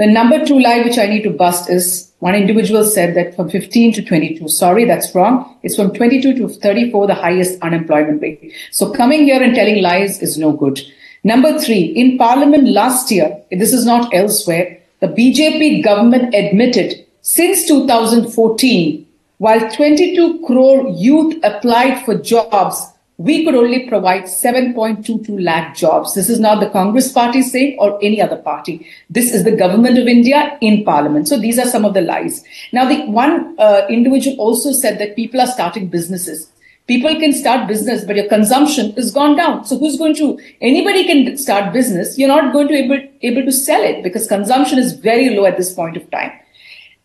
The 0.00 0.06
number 0.06 0.42
two 0.42 0.58
lie 0.58 0.80
which 0.80 0.96
I 0.96 1.04
need 1.08 1.24
to 1.24 1.30
bust 1.30 1.68
is 1.68 2.10
one 2.20 2.34
individual 2.34 2.84
said 2.84 3.14
that 3.16 3.36
from 3.36 3.50
15 3.50 3.92
to 3.92 4.02
22. 4.02 4.48
Sorry, 4.48 4.86
that's 4.86 5.14
wrong. 5.14 5.58
It's 5.62 5.76
from 5.76 5.92
22 5.92 6.38
to 6.38 6.48
34, 6.48 7.06
the 7.06 7.14
highest 7.14 7.60
unemployment 7.60 8.22
rate. 8.22 8.54
So 8.70 8.94
coming 8.94 9.24
here 9.24 9.42
and 9.42 9.54
telling 9.54 9.82
lies 9.82 10.22
is 10.22 10.38
no 10.38 10.52
good. 10.52 10.80
Number 11.22 11.58
three, 11.58 11.82
in 11.82 12.16
parliament 12.16 12.68
last 12.68 13.10
year, 13.10 13.42
this 13.50 13.74
is 13.74 13.84
not 13.84 14.14
elsewhere, 14.14 14.80
the 15.00 15.08
BJP 15.08 15.84
government 15.84 16.34
admitted 16.34 17.04
since 17.20 17.66
2014, 17.66 19.06
while 19.36 19.70
22 19.70 20.46
crore 20.46 20.88
youth 20.96 21.38
applied 21.42 22.02
for 22.06 22.14
jobs, 22.14 22.89
we 23.20 23.44
could 23.44 23.54
only 23.54 23.86
provide 23.86 24.22
7.22 24.22 25.44
lakh 25.44 25.76
jobs. 25.76 26.14
This 26.14 26.30
is 26.30 26.40
not 26.40 26.58
the 26.58 26.70
Congress 26.70 27.12
party 27.12 27.42
saying 27.42 27.76
or 27.78 27.98
any 28.02 28.18
other 28.22 28.38
party. 28.38 28.86
This 29.10 29.34
is 29.34 29.44
the 29.44 29.54
government 29.54 29.98
of 29.98 30.08
India 30.08 30.56
in 30.62 30.84
parliament. 30.84 31.28
So 31.28 31.38
these 31.38 31.58
are 31.58 31.66
some 31.66 31.84
of 31.84 31.92
the 31.92 32.00
lies. 32.00 32.42
Now, 32.72 32.88
the 32.88 33.04
one 33.10 33.54
uh, 33.58 33.82
individual 33.90 34.38
also 34.38 34.72
said 34.72 34.98
that 35.00 35.16
people 35.16 35.38
are 35.38 35.46
starting 35.46 35.88
businesses. 35.88 36.50
People 36.86 37.14
can 37.20 37.34
start 37.34 37.68
business, 37.68 38.06
but 38.06 38.16
your 38.16 38.26
consumption 38.26 38.94
is 38.94 39.12
gone 39.12 39.36
down. 39.36 39.66
So 39.66 39.78
who's 39.78 39.98
going 39.98 40.14
to, 40.14 40.40
anybody 40.62 41.04
can 41.04 41.36
start 41.36 41.74
business. 41.74 42.16
You're 42.16 42.28
not 42.28 42.54
going 42.54 42.68
to 42.68 42.74
able, 42.74 43.06
able 43.20 43.44
to 43.44 43.52
sell 43.52 43.82
it 43.82 44.02
because 44.02 44.26
consumption 44.28 44.78
is 44.78 44.94
very 44.94 45.36
low 45.36 45.44
at 45.44 45.58
this 45.58 45.74
point 45.74 45.98
of 45.98 46.10
time. 46.10 46.32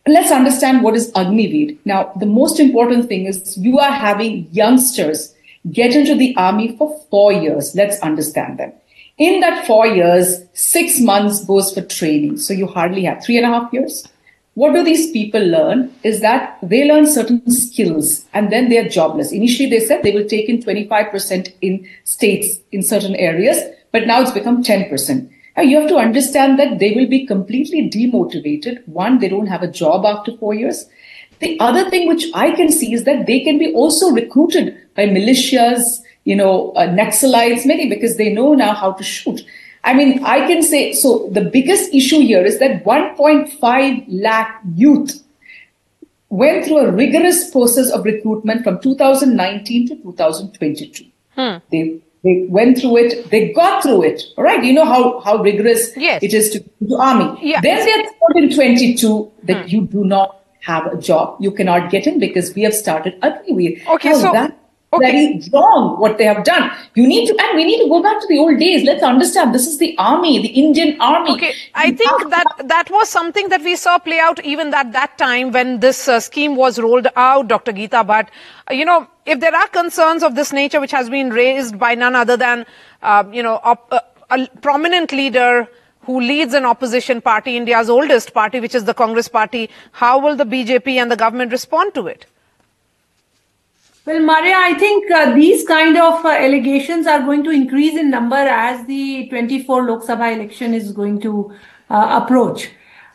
Let's 0.08 0.32
understand 0.32 0.82
what 0.82 0.96
is 0.96 1.12
Agniveer. 1.12 1.78
Now, 1.84 2.14
the 2.16 2.26
most 2.26 2.62
important 2.62 3.10
thing 3.10 3.26
is 3.26 3.58
you 3.58 3.80
are 3.80 3.92
having 3.92 4.48
youngsters 4.54 5.35
get 5.72 5.96
into 5.96 6.16
the 6.16 6.36
army 6.38 6.76
for 6.78 7.00
four 7.10 7.32
years. 7.32 7.76
Let's 7.76 8.00
understand 8.00 8.60
them. 8.60 8.74
In 9.18 9.40
that 9.40 9.66
four 9.66 9.88
years, 9.88 10.44
six 10.54 11.00
months 11.00 11.46
goes 11.46 11.74
for 11.74 11.82
training. 11.82 12.38
So 12.38 12.54
you 12.54 12.68
hardly 12.68 13.04
have 13.06 13.24
three 13.24 13.38
and 13.38 13.46
a 13.46 13.50
half 13.50 13.72
years. 13.72 14.08
What 14.56 14.74
do 14.74 14.84
these 14.84 15.12
people 15.12 15.46
learn 15.46 15.94
is 16.04 16.22
that 16.22 16.58
they 16.64 16.88
learn 16.88 17.06
certain 17.06 17.50
skills 17.52 18.26
and 18.34 18.52
then 18.52 18.70
they're 18.70 18.88
jobless. 18.88 19.34
Initially, 19.34 19.70
they 19.70 19.82
said 19.82 20.04
they 20.04 20.14
will 20.14 20.28
take 20.28 20.48
in 20.48 20.60
25% 20.60 21.54
in 21.62 21.88
states 22.06 22.60
in 22.72 22.82
certain 22.82 23.16
areas, 23.16 23.60
but 23.92 24.08
now 24.08 24.22
it's 24.22 24.32
become 24.32 24.64
10%. 24.64 25.30
Now 25.58 25.64
you 25.64 25.80
have 25.80 25.90
to 25.90 25.98
understand 25.98 26.60
that 26.60 26.80
they 26.80 26.92
will 26.94 27.08
be 27.08 27.26
completely 27.26 27.90
demotivated. 27.90 28.86
One, 28.88 29.20
they 29.20 29.30
don't 29.30 29.48
have 29.48 29.64
a 29.64 29.72
job 29.72 30.06
after 30.06 30.36
four 30.38 30.54
years. 30.54 30.86
The 31.40 31.60
other 31.60 31.90
thing 31.90 32.08
which 32.08 32.26
I 32.34 32.52
can 32.52 32.72
see 32.72 32.94
is 32.94 33.04
that 33.04 33.26
they 33.26 33.40
can 33.42 33.58
be 33.58 33.74
also 33.74 34.12
recruited 34.12 34.78
by 34.96 35.06
militias, 35.08 35.82
you 36.24 36.36
know, 36.36 36.72
uh, 36.72 36.88
Naxalites, 36.88 37.66
many 37.66 37.90
because 37.90 38.18
they 38.18 38.32
know 38.32 38.54
now 38.54 38.74
how 38.74 38.94
to 38.94 39.04
shoot. 39.04 39.42
I 39.84 39.94
mean, 39.94 40.24
I 40.24 40.48
can 40.48 40.64
say, 40.64 40.94
so 40.94 41.30
the 41.32 41.42
biggest 41.42 41.94
issue 41.94 42.20
here 42.22 42.44
is 42.44 42.58
that 42.60 42.84
1.5 42.84 44.06
lakh 44.10 44.62
youth 44.74 45.22
went 46.30 46.66
through 46.66 46.80
a 46.80 46.92
rigorous 46.92 47.52
process 47.52 47.92
of 47.92 48.04
recruitment 48.04 48.64
from 48.64 48.80
2019 48.82 49.88
to 49.90 49.96
2022. 49.98 51.06
Hmm. 51.36 51.58
They 51.72 52.00
they 52.24 52.48
went 52.50 52.80
through 52.80 52.98
it. 52.98 53.30
They 53.30 53.54
got 53.54 53.84
through 53.84 54.02
it. 54.04 54.24
All 54.36 54.44
right. 54.44 54.64
You 54.64 54.74
know 54.74 54.84
how, 54.86 55.20
how 55.20 55.38
rigorous 55.44 55.92
Yes. 55.96 56.24
it 56.24 56.34
is 56.34 56.50
to 56.50 56.96
army. 56.98 57.38
Yeah. 57.44 57.62
Then 57.62 57.86
they're 57.86 58.04
told 58.04 58.36
in 58.44 58.56
22 58.56 59.32
that 59.44 59.70
you 59.72 59.86
do 59.86 60.04
not 60.04 60.42
have 60.66 60.86
a 60.92 60.98
job. 60.98 61.38
You 61.40 61.52
cannot 61.52 61.90
get 61.92 62.08
in 62.08 62.20
because 62.20 62.54
we 62.56 62.64
have 62.64 62.74
started 62.74 63.18
agree 63.22 63.82
Okay, 63.88 64.10
Now 64.10 64.16
so- 64.20 64.32
that 64.34 64.58
okay. 64.94 65.12
very 65.12 65.42
wrong 65.54 66.00
what 66.00 66.18
they 66.18 66.24
have 66.26 66.44
done. 66.44 66.72
You 66.96 67.06
need 67.08 67.28
to, 67.28 67.36
and 67.44 67.56
we 67.56 67.66
need 67.66 67.82
to 67.84 67.90
go 67.90 68.02
back 68.02 68.20
to 68.22 68.28
the 68.28 68.38
old 68.38 68.58
days. 68.60 68.84
Let's 68.86 69.04
understand 69.04 69.54
this 69.54 69.68
is 69.68 69.78
the 69.78 69.90
army, 69.98 70.34
the 70.42 70.48
Indian 70.64 70.96
army. 71.02 71.32
Okay, 71.34 71.54
I 71.76 71.92
think 71.92 72.30
that 72.30 72.46
that 72.74 72.90
was 72.90 73.10
something 73.10 73.50
that 73.50 73.62
we 73.62 73.76
saw 73.76 73.98
play 74.00 74.20
out 74.20 74.44
even 74.44 74.74
at 74.74 74.92
that 74.94 75.18
time 75.18 75.52
when 75.52 75.80
this 75.82 76.08
uh, 76.08 76.20
scheme 76.20 76.56
was 76.56 76.80
rolled 76.80 77.08
out, 77.16 77.48
Dr. 77.48 77.74
Geeta. 77.74 78.06
But 78.08 78.30
uh, 78.72 78.74
you 78.74 78.86
know, 78.86 79.08
if 79.26 79.40
there 79.40 79.56
are 79.56 79.68
concerns 79.68 80.24
of 80.24 80.36
this 80.36 80.52
nature 80.54 80.80
which 80.80 80.92
has 80.92 81.10
been 81.10 81.30
raised 81.30 81.78
by 81.78 81.94
none 81.96 82.16
other 82.16 82.38
than 82.38 82.66
uh, 83.04 83.24
you 83.32 83.44
know 83.44 83.60
op- 83.64 83.92
uh, 83.92 84.00
a 84.32 84.48
prominent 84.62 85.12
leader 85.12 85.68
who 86.06 86.20
leads 86.20 86.54
an 86.54 86.66
opposition 86.66 87.22
party, 87.22 87.58
India's 87.58 87.90
oldest 87.90 88.34
party, 88.34 88.60
which 88.60 88.76
is 88.76 88.86
the 88.86 88.94
Congress 88.94 89.28
party, 89.28 89.70
how 89.92 90.20
will 90.20 90.36
the 90.36 90.46
BJP 90.46 90.96
and 91.02 91.12
the 91.12 91.16
government 91.16 91.52
respond 91.52 91.94
to 91.96 92.08
it? 92.08 92.26
Well, 94.06 94.20
Maria, 94.20 94.56
I 94.56 94.76
think 94.76 95.12
uh, 95.12 95.34
these 95.34 95.68
kind 95.68 95.98
of 95.98 96.24
uh, 96.24 96.30
allegations 96.30 97.08
are 97.08 97.22
going 97.22 97.44
to 97.44 97.50
increase 97.50 97.98
in 97.98 98.12
number 98.12 98.36
as 98.36 98.86
the 98.86 99.28
24 99.30 99.88
Lok 99.88 100.04
Sabha 100.04 100.32
election 100.32 100.76
is 100.76 100.92
going 100.92 101.20
to 101.22 101.52
uh, 101.90 102.22
approach. 102.22 102.70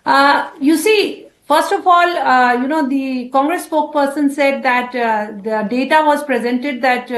Uh, 0.05 0.51
you 0.61 0.77
see, 0.77 1.29
first 1.47 1.71
of 1.71 1.87
all, 1.87 2.09
uh, 2.19 2.55
you 2.55 2.67
know, 2.67 2.89
the 2.89 3.29
Congress 3.29 3.69
spokesperson 3.69 4.33
said 4.33 4.65
that 4.65 4.93
uh, 4.97 5.31
the 5.45 5.69
data 5.71 6.03
was 6.05 6.25
presented 6.25 6.83
that 6.83 7.09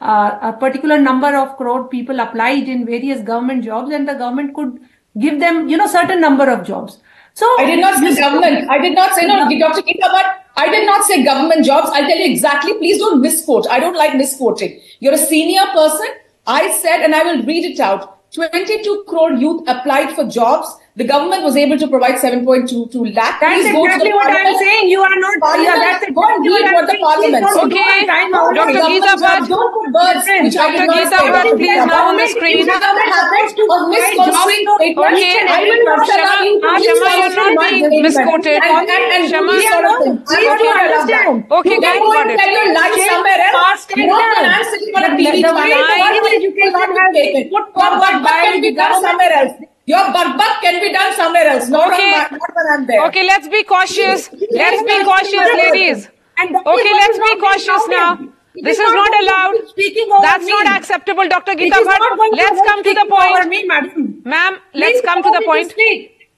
a 0.00 0.52
particular 0.58 1.00
number 1.00 1.36
of 1.36 1.56
crore 1.56 1.86
people 1.86 2.18
applied 2.18 2.68
in 2.68 2.84
various 2.84 3.22
government 3.22 3.62
jobs 3.62 3.92
and 3.92 4.08
the 4.08 4.14
government 4.14 4.56
could 4.56 4.80
give 5.18 5.40
them, 5.40 5.68
you 5.68 5.76
know, 5.76 5.86
certain 5.86 6.20
number 6.20 6.48
of 6.50 6.66
jobs. 6.66 6.98
So 7.34 7.46
I 7.58 7.64
did 7.66 7.80
not 7.80 7.98
say 7.98 8.14
government. 8.14 8.70
I 8.70 8.78
did 8.78 8.94
not 8.94 9.14
say 9.14 9.26
no, 9.26 9.48
Dr. 9.58 9.82
But 10.00 10.46
I 10.56 10.68
did 10.70 10.86
not 10.86 11.04
say 11.04 11.24
government 11.24 11.64
jobs. 11.64 11.90
I'll 11.92 12.06
tell 12.06 12.16
you 12.16 12.30
exactly. 12.30 12.74
Please 12.74 12.98
don't 12.98 13.20
misquote. 13.20 13.66
I 13.68 13.80
don't 13.80 13.96
like 13.96 14.16
misquoting. 14.16 14.80
You're 15.00 15.14
a 15.14 15.18
senior 15.18 15.66
person. 15.72 16.06
I 16.46 16.70
said, 16.78 17.02
and 17.02 17.14
I 17.14 17.24
will 17.24 17.42
read 17.44 17.64
it 17.64 17.80
out. 17.80 18.30
22 18.32 19.04
crore 19.08 19.32
youth 19.32 19.66
applied 19.66 20.12
for 20.14 20.24
jobs. 20.24 20.68
The 20.96 21.02
government 21.02 21.42
was 21.42 21.56
able 21.58 21.74
to 21.76 21.88
provide 21.90 22.22
7.22 22.22 22.86
lakh. 23.18 23.42
That's 23.42 23.66
Please 23.66 23.66
exactly 23.66 24.12
what 24.14 24.30
I'm 24.30 24.54
saying. 24.62 24.86
You 24.94 25.02
are 25.02 25.10
not. 25.18 25.34
Parliament, 25.42 25.66
Yeah, 25.66 25.98
that's 25.98 26.06
go 26.14 26.22
and 26.22 26.38
read 26.46 26.70
what 26.70 26.86
the 26.86 26.94
parliament 27.02 27.42
Okay. 27.42 27.74
go 27.74 27.82
on 27.82 28.06
time. 28.06 28.30
Dr. 28.30 28.78
Geeta. 28.78 29.12
Bhatt. 29.18 29.42
Don't 29.50 29.74
put 29.74 29.90
words 29.90 30.22
which 30.22 30.54
I 30.54 30.70
did 30.70 30.86
Dr. 30.86 30.94
not 30.94 31.10
say. 31.10 31.18
Bhatt, 31.34 31.50
please 31.58 31.82
now 31.90 32.02
on 32.06 32.14
the 32.14 32.28
screen. 32.30 32.62
The 32.62 32.78
government 32.78 33.10
happens 33.10 33.50
to 33.58 33.62
misconstruing 33.90 34.62
statement, 34.70 35.18
Okay. 35.18 35.34
I 35.50 35.60
will 35.66 35.82
not 35.82 35.98
Shama, 36.06 36.34
you 36.46 36.62
ah, 36.62 36.78
Shama, 36.78 37.10
you're 37.10 37.34
not 37.34 37.58
statements. 37.58 37.90
being 37.90 38.02
misquoted. 38.06 38.58
And, 38.62 38.86
and, 38.86 39.06
and 39.18 39.24
Shama, 39.26 39.50
sort 39.50 39.86
of 39.90 39.96
things. 39.98 40.22
Please 40.30 40.46
do 40.46 40.62
gonna 40.62 40.78
allow 40.78 41.10
that. 41.10 41.26
understand. 41.26 41.58
Okay, 41.58 41.74
you 41.74 41.82
guys, 41.82 41.98
can 41.98 42.06
go 42.06 42.14
got 42.14 42.30
it. 42.30 42.38
tell 42.38 42.52
your 42.54 42.70
Change 42.70 43.02
somewhere 43.10 43.42
else. 43.50 43.82
You 43.98 44.06
not 44.06 44.30
when 44.30 44.46
I'm 44.46 44.62
sitting 44.70 44.94
on 44.94 45.02
a 45.02 45.12
TV 45.18 45.26
the 45.26 45.42
channel. 45.42 45.58
way 45.58 45.74
What 45.74 46.14
the 46.14 46.22
will 46.22 46.38
education 46.38 46.70
not 46.70 46.86
be 46.86 46.94
has 46.94 47.10
been 47.10 47.34
taken? 47.34 47.50
put 47.50 47.66
Your 47.66 47.82
forward 47.82 47.98
butt 47.98 48.16
by 48.22 48.38
can 48.46 48.60
be 48.62 48.70
done 48.78 48.94
somewhere 49.02 49.34
else. 49.42 49.73
Your 49.86 50.04
butt 50.12 50.60
can 50.62 50.80
be 50.80 50.92
done 50.92 51.14
somewhere 51.14 51.46
else. 51.48 51.68
Not, 51.68 51.92
Okay. 51.92 52.14
on 52.14 52.20
not 52.32 52.54
when 52.58 52.66
I'm 52.74 52.86
there. 52.86 53.04
Okay, 53.06 53.26
let's 53.26 53.48
be 53.48 53.62
cautious. 53.64 54.30
Let's 54.32 54.82
be 54.82 55.04
cautious, 55.04 55.48
ladies. 55.62 56.08
And 56.38 56.54
that 56.54 56.62
is 56.66 56.72
Okay, 56.74 56.92
let's 57.02 57.18
be 57.18 57.40
cautious 57.40 57.88
now. 57.88 58.18
It 58.56 58.64
This 58.64 58.78
is 58.78 58.86
is 58.88 58.94
not 58.94 59.10
not 59.10 59.22
allowed. 59.22 59.68
speaking 59.68 60.10
over 60.12 60.22
That's 60.22 60.44
me. 60.44 60.50
not 60.50 60.66
acceptable, 60.76 61.28
Dr. 61.28 61.52
It 61.52 61.58
Geeta 61.58 61.82
Bhatt. 61.84 62.32
Let's 62.32 62.60
come 62.68 62.82
to 62.84 62.94
the 62.94 63.06
point. 63.10 63.48
me, 63.48 63.64
madam. 63.66 64.22
Ma'am, 64.24 64.58
let's 64.74 65.00
come 65.02 65.22
to 65.22 65.30
the 65.30 65.42
point. 65.44 65.74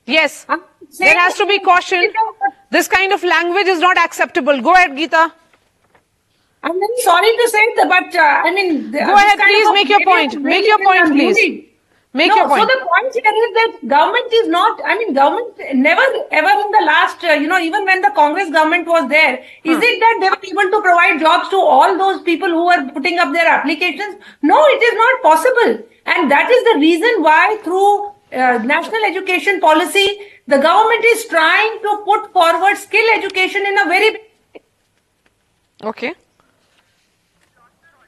Yes. 0.06 0.46
I'm 0.48 0.62
There 0.98 1.18
has 1.18 1.34
to 1.34 1.46
be 1.46 1.58
caution. 1.58 2.12
This 2.70 2.88
kind 2.88 3.12
of 3.12 3.22
language 3.22 3.66
is 3.66 3.80
not 3.80 3.98
acceptable. 3.98 4.60
Go 4.62 4.72
ahead, 4.74 4.92
Geeta. 4.92 5.30
I'm 6.62 6.72
very 6.80 7.00
sorry 7.04 7.30
to 7.36 7.48
say 7.48 7.64
that, 7.76 7.88
but 7.88 8.16
uh, 8.16 8.48
I 8.48 8.50
mean, 8.52 8.90
Go 8.90 8.98
ahead, 9.14 9.38
please 9.38 9.72
make 9.72 9.88
your 9.88 10.04
point. 10.04 10.40
Make 10.42 10.66
your 10.66 10.78
point, 10.82 11.12
please. 11.12 11.65
Make 12.16 12.30
no, 12.30 12.36
your 12.36 12.48
point. 12.48 12.60
So 12.62 12.66
the 12.66 12.80
point 12.88 13.12
here 13.12 13.34
is 13.44 13.54
that 13.56 13.88
government 13.88 14.32
is 14.32 14.48
not, 14.48 14.80
I 14.84 14.96
mean, 14.96 15.12
government 15.12 15.58
never 15.74 16.04
ever 16.30 16.52
in 16.64 16.70
the 16.76 16.84
last, 16.86 17.22
uh, 17.22 17.32
you 17.32 17.46
know, 17.46 17.58
even 17.58 17.84
when 17.84 18.00
the 18.00 18.10
Congress 18.14 18.50
government 18.50 18.86
was 18.86 19.08
there, 19.10 19.34
is 19.64 19.82
it 19.88 20.00
that 20.04 20.16
they 20.20 20.30
were 20.30 20.44
able 20.52 20.70
to 20.76 20.80
provide 20.86 21.20
jobs 21.20 21.50
to 21.50 21.56
all 21.56 21.98
those 21.98 22.22
people 22.22 22.48
who 22.48 22.64
were 22.68 22.90
putting 22.94 23.18
up 23.18 23.34
their 23.34 23.46
applications? 23.46 24.16
No, 24.40 24.64
it 24.76 24.82
is 24.88 24.94
not 25.04 25.22
possible. 25.28 25.72
And 26.06 26.30
that 26.30 26.50
is 26.50 26.64
the 26.72 26.78
reason 26.80 27.22
why 27.22 27.58
through 27.62 28.06
uh, 28.32 28.64
national 28.64 29.04
education 29.04 29.60
policy, 29.60 30.06
the 30.46 30.58
government 30.58 31.04
is 31.12 31.26
trying 31.26 31.80
to 31.82 32.02
put 32.06 32.32
forward 32.32 32.76
skill 32.78 33.06
education 33.14 33.66
in 33.66 33.78
a 33.78 33.84
very 33.84 34.16
Okay. 35.84 36.14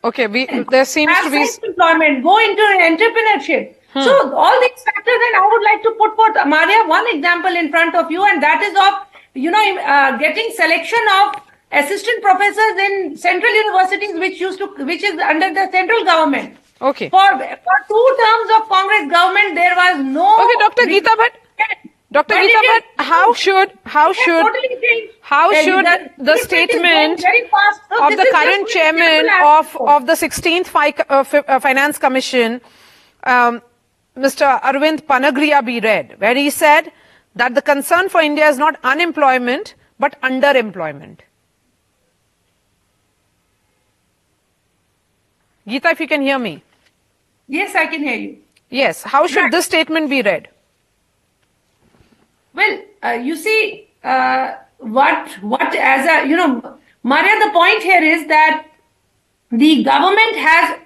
Okay, 0.03 0.27
we, 0.29 0.47
there 0.71 0.85
seems 0.85 1.12
to 1.25 1.31
be. 1.31 1.45
self-employment, 1.45 2.23
go 2.23 2.38
into 2.38 2.62
entrepreneurship. 2.93 3.75
So 3.95 4.35
all 4.37 4.61
these 4.61 4.83
factors, 4.85 5.21
and 5.26 5.37
I 5.37 5.49
would 5.50 5.62
like 5.62 5.83
to 5.83 5.90
put 5.99 6.14
forth, 6.14 6.37
Maria, 6.47 6.87
one 6.87 7.07
example 7.14 7.54
in 7.57 7.71
front 7.71 7.95
of 7.95 8.11
you, 8.11 8.23
and 8.25 8.42
that 8.42 8.62
is 8.62 8.75
of, 8.76 9.07
you 9.35 9.50
know, 9.50 9.78
uh, 9.80 10.16
getting 10.18 10.50
selection 10.54 11.00
of 11.21 11.40
assistant 11.73 12.23
professors 12.23 12.76
in 12.87 13.16
central 13.16 13.52
universities, 13.52 14.18
which 14.18 14.40
used 14.40 14.59
to, 14.59 14.66
which 14.85 15.02
is 15.02 15.18
under 15.21 15.52
the 15.54 15.71
central 15.73 16.04
government. 16.04 16.57
Okay. 16.80 17.09
For, 17.09 17.28
for 17.38 17.78
two 17.88 18.16
terms 18.23 18.50
of 18.62 18.68
Congress 18.68 19.11
government, 19.11 19.54
there 19.54 19.75
was 19.75 20.04
no. 20.04 20.35
Okay, 20.45 20.59
Dr. 20.61 20.83
Geeta 20.87 21.14
Bhatt. 21.16 21.35
Dr. 22.11 22.28
But 22.28 22.37
it 22.38 22.50
Geeta 22.50 22.62
is- 22.62 22.83
Bhatt, 22.99 23.04
how 23.04 23.33
should, 23.35 23.73
how 23.85 24.12
should, 24.12 24.42
totally 24.42 25.11
how 25.21 25.52
should 25.52 25.85
the- 25.87 26.11
the 26.18 26.25
this 26.25 26.52
rate 26.52 26.71
is 26.71 26.80
going 26.80 27.18
statement. 27.18 27.21
So 27.90 28.04
of 28.07 28.16
the 28.16 28.26
current 28.33 28.68
chairman 28.68 29.28
of, 29.42 29.76
of 29.80 30.07
the 30.07 30.14
16th 30.14 30.66
Fi- 30.68 30.95
uh, 31.09 31.25
Fi- 31.25 31.38
uh, 31.49 31.59
Finance 31.59 31.99
Commission, 31.99 32.61
um, 33.25 33.61
Mr. 34.18 34.60
Arvind 34.60 35.02
Panagariya 35.06 35.64
be 35.64 35.80
read, 35.80 36.16
where 36.18 36.34
he 36.34 36.50
said 36.50 36.92
that 37.34 37.54
the 37.54 37.62
concern 37.62 38.08
for 38.08 38.20
India 38.20 38.48
is 38.48 38.58
not 38.58 38.78
unemployment, 38.82 39.75
but 39.98 40.20
underemployment. 40.22 41.18
Geeta, 45.66 45.92
if 45.92 46.00
you 46.00 46.08
can 46.08 46.22
hear 46.22 46.38
me. 46.38 46.62
Yes, 47.46 47.75
I 47.75 47.87
can 47.87 48.02
hear 48.02 48.16
you. 48.16 48.38
Yes. 48.70 49.02
How 49.02 49.26
should 49.26 49.52
this 49.52 49.66
statement 49.66 50.10
be 50.10 50.22
read? 50.22 50.48
Well, 52.54 52.82
uh, 53.04 53.10
you 53.10 53.37
see, 53.37 53.88
uh, 54.02 54.54
what 54.78 55.30
what 55.42 55.75
as 55.75 56.06
a 56.06 56.28
you 56.28 56.37
know, 56.37 56.78
Maria, 57.02 57.38
the 57.44 57.50
point 57.52 57.82
here 57.82 58.02
is 58.02 58.26
that 58.28 58.66
the 59.50 59.82
government 59.82 60.37
has, 60.37 60.78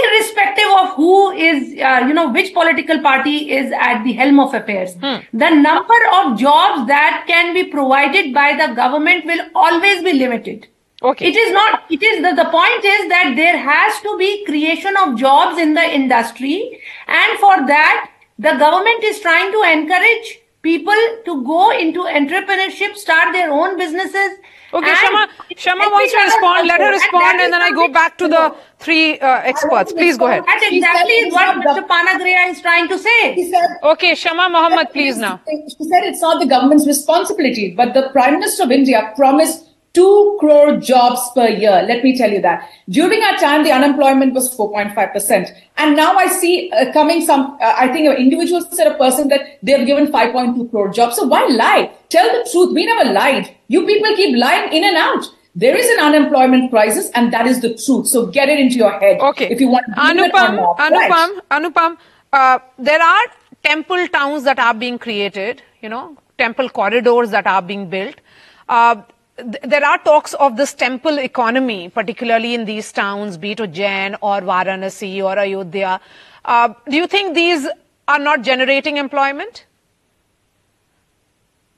irrespective 0.00 0.70
of 0.80 0.94
who 0.94 1.32
is, 1.32 1.78
uh, 1.80 2.04
you 2.06 2.14
know, 2.14 2.30
which 2.30 2.54
political 2.54 3.00
party 3.00 3.50
is 3.50 3.72
at 3.72 4.02
the 4.04 4.12
helm 4.12 4.40
of 4.40 4.54
affairs, 4.54 4.94
the 5.32 5.50
number 5.50 6.00
of 6.14 6.38
jobs 6.38 6.86
that 6.88 7.24
can 7.26 7.54
be 7.54 7.64
provided 7.64 8.34
by 8.34 8.56
the 8.56 8.74
government 8.74 9.24
will 9.24 9.46
always 9.54 10.02
be 10.02 10.12
limited. 10.14 10.68
Okay. 11.00 11.28
It 11.28 11.36
is 11.36 11.52
not, 11.52 11.84
it 11.90 12.02
is, 12.02 12.22
the, 12.22 12.34
the 12.34 12.50
point 12.50 12.84
is 12.84 13.08
that 13.08 13.34
there 13.36 13.56
has 13.56 14.00
to 14.02 14.16
be 14.18 14.44
creation 14.44 14.96
of 14.96 15.16
jobs 15.16 15.56
in 15.56 15.74
the 15.74 15.94
industry. 15.94 16.80
And 17.06 17.38
for 17.38 17.66
that, 17.68 18.10
the 18.38 18.54
government 18.54 19.04
is 19.04 19.20
trying 19.20 19.52
to 19.52 19.62
encourage 19.62 20.40
people 20.62 21.00
to 21.24 21.44
go 21.44 21.70
into 21.70 22.00
entrepreneurship, 22.00 22.96
start 22.96 23.32
their 23.32 23.52
own 23.52 23.78
businesses. 23.78 24.38
Okay, 24.72 24.86
And 24.90 24.98
Shama, 24.98 25.28
Shama 25.56 25.88
wants 25.90 26.12
to 26.12 26.18
respond. 26.18 26.68
Let 26.68 26.80
her 26.80 26.90
respond 26.90 27.22
that 27.24 27.40
and 27.40 27.52
then 27.52 27.62
I 27.62 27.70
go 27.70 27.88
back 27.88 28.18
to 28.18 28.28
the 28.28 28.54
three 28.78 29.18
uh, 29.18 29.40
experts. 29.44 29.92
Please 29.92 30.18
go 30.18 30.26
ahead. 30.26 30.44
That 30.44 30.60
exactly 30.70 31.12
is 31.14 31.32
what 31.32 31.54
the- 31.62 31.80
Mr. 31.80 31.86
Panagariya 31.88 32.50
is 32.50 32.60
trying 32.60 32.86
to 32.88 32.98
say. 32.98 33.32
He 33.34 33.50
said, 33.50 33.66
Okay, 33.82 34.14
Shama 34.14 34.48
Mohammed, 34.50 34.90
please 34.92 35.16
now. 35.16 35.40
She 35.48 35.84
said 35.84 36.04
it's 36.04 36.20
not 36.20 36.40
the 36.40 36.46
government's 36.46 36.86
responsibility, 36.86 37.74
but 37.74 37.94
the 37.94 38.10
Prime 38.10 38.34
Minister 38.34 38.64
of 38.64 38.70
India 38.70 39.12
promised 39.16 39.67
2 39.98 40.36
crore 40.40 40.76
jobs 40.88 41.22
per 41.34 41.48
year. 41.48 41.82
Let 41.90 42.04
me 42.04 42.16
tell 42.16 42.30
you 42.30 42.40
that. 42.42 42.68
During 42.88 43.22
our 43.28 43.36
time, 43.36 43.64
the 43.64 43.72
unemployment 43.72 44.34
was 44.34 44.48
4.5%. 44.56 45.50
And 45.76 45.96
now 45.96 46.14
I 46.16 46.26
see 46.28 46.70
uh, 46.72 46.92
coming 46.92 47.24
some, 47.24 47.46
uh, 47.60 47.74
I 47.76 47.88
think 47.88 48.06
an 48.08 48.16
individual 48.16 48.60
said 48.80 48.86
a 48.92 48.94
person 48.98 49.28
that 49.28 49.58
they've 49.62 49.86
given 49.86 50.06
5.2 50.12 50.70
crore 50.70 50.92
jobs. 51.00 51.16
So 51.16 51.24
why 51.24 51.46
lie? 51.46 51.90
Tell 52.10 52.30
the 52.36 52.48
truth. 52.52 52.74
We 52.74 52.86
never 52.86 53.10
lied. 53.12 53.50
You 53.66 53.84
people 53.86 54.14
keep 54.14 54.36
lying 54.36 54.72
in 54.72 54.84
and 54.84 54.96
out. 54.96 55.24
There 55.54 55.76
is 55.76 55.88
an 55.90 55.98
unemployment 55.98 56.70
crisis, 56.70 57.10
and 57.14 57.32
that 57.32 57.46
is 57.48 57.60
the 57.60 57.70
truth. 57.70 58.06
So 58.06 58.26
get 58.26 58.48
it 58.48 58.60
into 58.60 58.76
your 58.76 58.92
head. 59.00 59.18
Okay. 59.20 59.48
If 59.50 59.60
you 59.60 59.68
want 59.68 59.86
to 59.86 60.00
believe 60.00 60.26
it 60.26 60.34
or 60.34 60.38
Anupam, 60.38 60.56
not. 60.56 60.78
Anupam, 60.78 61.30
Right. 61.34 61.50
Anupam, 61.50 61.96
uh, 62.32 62.58
there 62.78 63.02
are 63.02 63.24
temple 63.64 64.06
towns 64.08 64.44
that 64.44 64.60
are 64.60 64.74
being 64.74 64.98
created, 64.98 65.62
you 65.82 65.88
know, 65.88 66.16
temple 66.38 66.68
corridors 66.68 67.30
that 67.30 67.48
are 67.48 67.60
being 67.60 67.88
built. 67.90 68.20
Uh, 68.68 69.02
there 69.38 69.84
are 69.84 69.98
talks 69.98 70.34
of 70.34 70.56
this 70.56 70.74
temple 70.74 71.18
economy, 71.18 71.88
particularly 71.88 72.54
in 72.54 72.64
these 72.64 72.90
towns, 72.92 73.36
be 73.36 73.52
it 73.52 73.58
Ujjain 73.58 74.16
or 74.20 74.40
Varanasi 74.40 75.22
or 75.22 75.38
Ayodhya. 75.38 76.00
Uh, 76.44 76.74
do 76.88 76.96
you 76.96 77.06
think 77.06 77.34
these 77.34 77.68
are 78.08 78.18
not 78.18 78.42
generating 78.42 78.96
employment? 78.96 79.66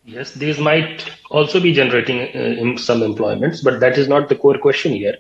Yes, 0.05 0.33
these 0.33 0.59
might 0.59 1.09
also 1.31 1.61
be 1.61 1.75
generating 1.75 2.21
uh, 2.35 2.77
some 2.79 3.03
employments, 3.03 3.61
but 3.61 3.79
that 3.81 3.99
is 3.99 4.09
not 4.09 4.29
the 4.29 4.35
core 4.35 4.59
question 4.59 4.93
here. 4.93 5.17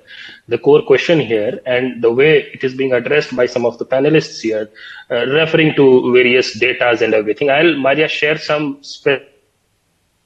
The 0.49 0.59
core 0.59 0.82
question 0.82 1.20
here, 1.20 1.61
and 1.66 2.02
the 2.02 2.11
way 2.11 2.50
it 2.54 2.64
is 2.64 2.75
being 2.75 2.92
addressed 2.92 3.37
by 3.37 3.47
some 3.47 3.66
of 3.66 3.78
the 3.78 3.85
panelists 3.85 4.40
here, 4.40 4.70
uh, 5.11 5.26
referring 5.26 5.75
to 5.76 6.12
various 6.12 6.59
datas 6.59 7.02
and 7.02 7.12
everything. 7.12 7.50
I'll, 7.50 7.76
Maria, 7.76 8.09
share 8.09 8.38
some 8.38 8.82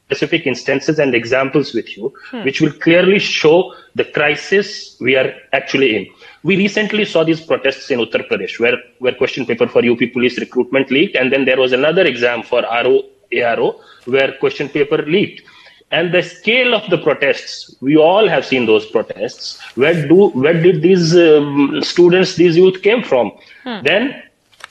specific 0.06 0.46
instances 0.46 0.99
and 0.99 1.14
examples 1.14 1.73
with 1.73 1.96
you, 1.96 2.12
hmm. 2.30 2.44
which 2.44 2.61
will 2.61 2.73
clearly 2.73 3.18
show 3.18 3.75
the 3.94 4.04
crisis 4.04 4.96
we 5.00 5.16
are 5.16 5.32
actually 5.52 5.96
in. 5.96 6.06
We 6.42 6.56
recently 6.56 7.04
saw 7.06 7.25
these 7.25 7.40
protests 7.40 7.90
in 7.90 7.99
Uttar 8.00 8.28
Pradesh, 8.28 8.61
where, 8.61 8.76
where 8.99 9.14
question 9.14 9.46
paper 9.46 9.66
for 9.66 9.84
UP 9.84 10.00
police 10.12 10.38
recruitment 10.38 10.90
leaked, 10.90 11.16
and 11.16 11.32
then 11.32 11.46
there 11.46 11.58
was 11.58 11.73
another 11.73 12.04
exam 12.04 12.42
for 12.42 12.62
RO, 12.62 13.02
ARO, 13.32 13.80
where 14.04 14.32
question 14.38 14.68
paper 14.68 14.99
leaked. 14.99 15.42
And 15.90 16.12
the 16.12 16.23
scale 16.23 16.75
of 16.75 16.88
the 16.90 16.99
protests, 16.99 17.75
we 17.80 17.96
all 17.96 18.28
have 18.28 18.44
seen 18.44 18.66
those 18.66 18.84
protests. 18.87 19.61
Where 19.76 20.08
do 20.08 20.30
where 20.30 20.61
did 20.61 20.82
these 20.82 21.16
um, 21.16 21.80
students, 21.82 22.34
these 22.34 22.56
youth 22.56 22.82
came 22.82 23.02
from? 23.02 23.30
Hmm. 23.62 23.82
Then 23.84 24.23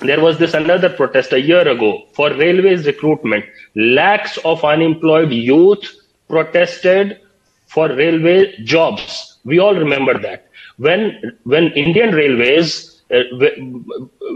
there 0.04 0.22
was 0.22 0.38
this 0.38 0.54
another 0.54 0.90
protest 0.90 1.34
a 1.34 1.42
year 1.42 1.68
ago 1.68 2.04
for 2.14 2.34
railways 2.34 2.86
recruitment. 2.86 3.46
Lakhs 3.76 4.38
of 4.46 4.64
unemployed 4.64 5.32
youth 5.32 5.86
protested 6.28 7.20
for 7.68 7.88
railway 7.90 8.56
jobs. 8.64 9.38
We 9.46 9.60
all 9.60 9.76
remember 9.76 10.18
that. 10.20 10.48
When 10.78 11.38
when 11.44 11.72
Indian 11.74 12.14
Railways 12.14 13.02
uh, 13.14 13.24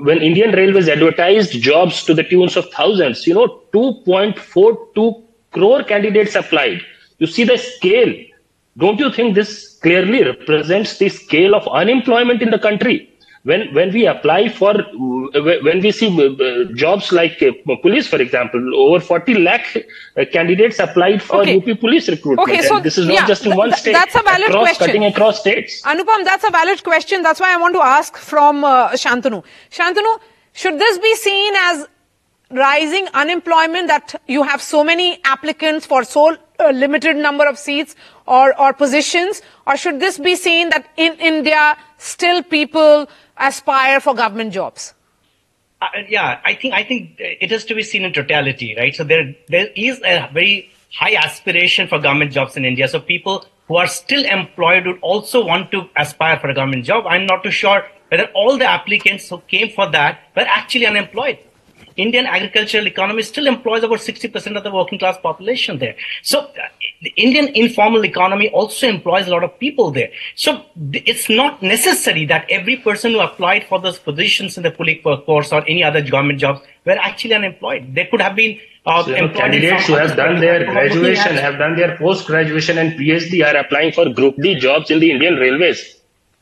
when 0.03 0.19
Indian 0.19 0.51
Railways 0.51 0.87
advertised 0.87 1.51
jobs 1.53 2.03
to 2.05 2.13
the 2.13 2.23
tunes 2.23 2.55
of 2.55 2.69
thousands, 2.71 3.25
you 3.25 3.33
know, 3.33 3.61
2.42 3.73 5.23
crore 5.51 5.83
candidates 5.83 6.35
applied. 6.35 6.81
You 7.17 7.27
see 7.27 7.43
the 7.43 7.57
scale. 7.57 8.13
Don't 8.77 8.99
you 8.99 9.11
think 9.11 9.33
this 9.33 9.79
clearly 9.81 10.23
represents 10.23 10.97
the 10.99 11.09
scale 11.09 11.55
of 11.55 11.67
unemployment 11.67 12.43
in 12.43 12.51
the 12.51 12.59
country? 12.59 13.11
When 13.49 13.61
when 13.77 13.91
we 13.95 14.05
apply 14.13 14.49
for 14.49 14.73
when 15.67 15.79
we 15.85 15.91
see 15.97 16.07
uh, 16.21 16.63
jobs 16.83 17.11
like 17.19 17.41
uh, 17.41 17.75
police 17.85 18.07
for 18.13 18.19
example 18.25 18.63
over 18.83 18.99
40 18.99 19.35
lakh 19.47 19.67
uh, 19.77 20.25
candidates 20.35 20.79
applied 20.79 21.21
for 21.23 21.41
okay. 21.41 21.57
UP 21.57 21.79
police 21.79 22.09
recruitment. 22.09 22.49
Okay, 22.49 22.61
so, 22.61 22.79
this 22.79 22.97
is 22.97 23.05
not 23.07 23.13
yeah, 23.13 23.27
just 23.33 23.45
in 23.45 23.55
one 23.55 23.73
state. 23.73 23.93
that's 23.93 24.15
a 24.15 24.23
valid 24.23 24.49
across, 24.49 24.63
question. 24.63 24.85
cutting 24.85 25.05
across 25.05 25.39
states. 25.39 25.81
Anupam 25.83 26.25
that's 26.31 26.43
a 26.43 26.51
valid 26.51 26.83
question. 26.83 27.23
That's 27.23 27.39
why 27.39 27.53
I 27.53 27.57
want 27.57 27.75
to 27.75 27.83
ask 27.97 28.17
from 28.17 28.63
uh, 28.63 28.89
Shantanu. 29.03 29.43
Shantanu 29.71 30.19
should 30.63 30.79
this 30.79 30.97
be 30.97 31.15
seen 31.15 31.53
as 31.69 31.87
rising 32.49 33.07
unemployment 33.13 33.87
that 33.87 34.19
you 34.27 34.43
have 34.43 34.61
so 34.61 34.83
many 34.83 35.19
applicants 35.23 35.85
for 35.85 36.03
so 36.03 36.35
uh, 36.59 36.71
limited 36.71 37.15
number 37.15 37.45
of 37.47 37.57
seats 37.57 37.95
or, 38.25 38.59
or 38.59 38.73
positions? 38.73 39.41
Or 39.65 39.77
should 39.77 39.99
this 39.99 40.17
be 40.17 40.35
seen 40.35 40.69
that 40.69 40.89
in 40.97 41.13
India 41.13 41.77
still 41.97 42.43
people 42.43 43.07
aspire 43.39 43.99
for 43.99 44.13
government 44.13 44.53
jobs? 44.53 44.93
Uh, 45.81 45.87
yeah, 46.09 46.39
I 46.43 46.55
think 46.55 46.73
I 46.73 46.83
think 46.83 47.15
it 47.19 47.51
is 47.51 47.65
to 47.65 47.75
be 47.75 47.83
seen 47.83 48.03
in 48.03 48.13
totality, 48.13 48.75
right? 48.77 48.95
So 48.95 49.03
there 49.03 49.35
there 49.47 49.67
is 49.75 50.01
a 50.03 50.29
very 50.33 50.71
high 50.91 51.15
aspiration 51.15 51.87
for 51.87 51.99
government 51.99 52.31
jobs 52.31 52.57
in 52.57 52.65
India. 52.65 52.87
So 52.87 52.99
people 52.99 53.45
who 53.67 53.75
are 53.75 53.87
still 53.87 54.25
employed 54.25 54.87
would 54.87 54.99
also 55.01 55.45
want 55.45 55.71
to 55.71 55.89
aspire 55.95 56.39
for 56.39 56.49
a 56.49 56.55
government 56.55 56.85
job. 56.85 57.05
I'm 57.05 57.25
not 57.25 57.43
too 57.43 57.51
sure 57.51 57.85
whether 58.09 58.25
all 58.33 58.57
the 58.57 58.65
applicants 58.65 59.29
who 59.29 59.39
came 59.47 59.69
for 59.69 59.89
that 59.91 60.19
were 60.35 60.47
actually 60.47 60.85
unemployed. 60.85 61.39
Indian 61.97 62.25
agricultural 62.25 62.87
economy 62.87 63.23
still 63.23 63.47
employs 63.47 63.83
about 63.83 63.99
60% 63.99 64.57
of 64.57 64.63
the 64.63 64.71
working 64.71 64.99
class 64.99 65.17
population 65.17 65.79
there. 65.79 65.95
So 66.21 66.39
uh, 66.39 66.67
the 67.01 67.13
Indian 67.17 67.47
informal 67.49 68.05
economy 68.05 68.49
also 68.49 68.87
employs 68.87 69.27
a 69.27 69.31
lot 69.31 69.43
of 69.43 69.57
people 69.59 69.91
there. 69.91 70.11
So 70.35 70.63
it's 70.93 71.29
not 71.29 71.61
necessary 71.61 72.25
that 72.25 72.45
every 72.49 72.77
person 72.77 73.11
who 73.11 73.19
applied 73.19 73.65
for 73.67 73.79
those 73.79 73.99
positions 73.99 74.57
in 74.57 74.63
the 74.63 74.71
public 74.71 75.03
workforce 75.03 75.51
or 75.51 75.63
any 75.67 75.83
other 75.83 76.01
government 76.01 76.39
jobs 76.39 76.61
were 76.85 76.97
actually 76.97 77.33
unemployed. 77.33 77.93
They 77.93 78.05
could 78.05 78.21
have 78.21 78.35
been 78.35 78.59
uh, 78.85 79.03
so, 79.03 79.27
candidates 79.29 79.85
who 79.87 79.95
have 79.95 80.15
done 80.15 80.39
their 80.39 80.63
graduation, 80.65 81.35
have 81.35 81.57
done 81.57 81.75
their 81.75 81.97
post 81.97 82.25
graduation 82.25 82.77
and 82.77 82.93
PhD 82.93 83.45
are 83.45 83.57
applying 83.57 83.91
for 83.91 84.07
Group 84.09 84.37
D 84.37 84.55
jobs 84.55 84.89
in 84.89 84.99
the 84.99 85.11
Indian 85.11 85.35
Railways. 85.35 85.97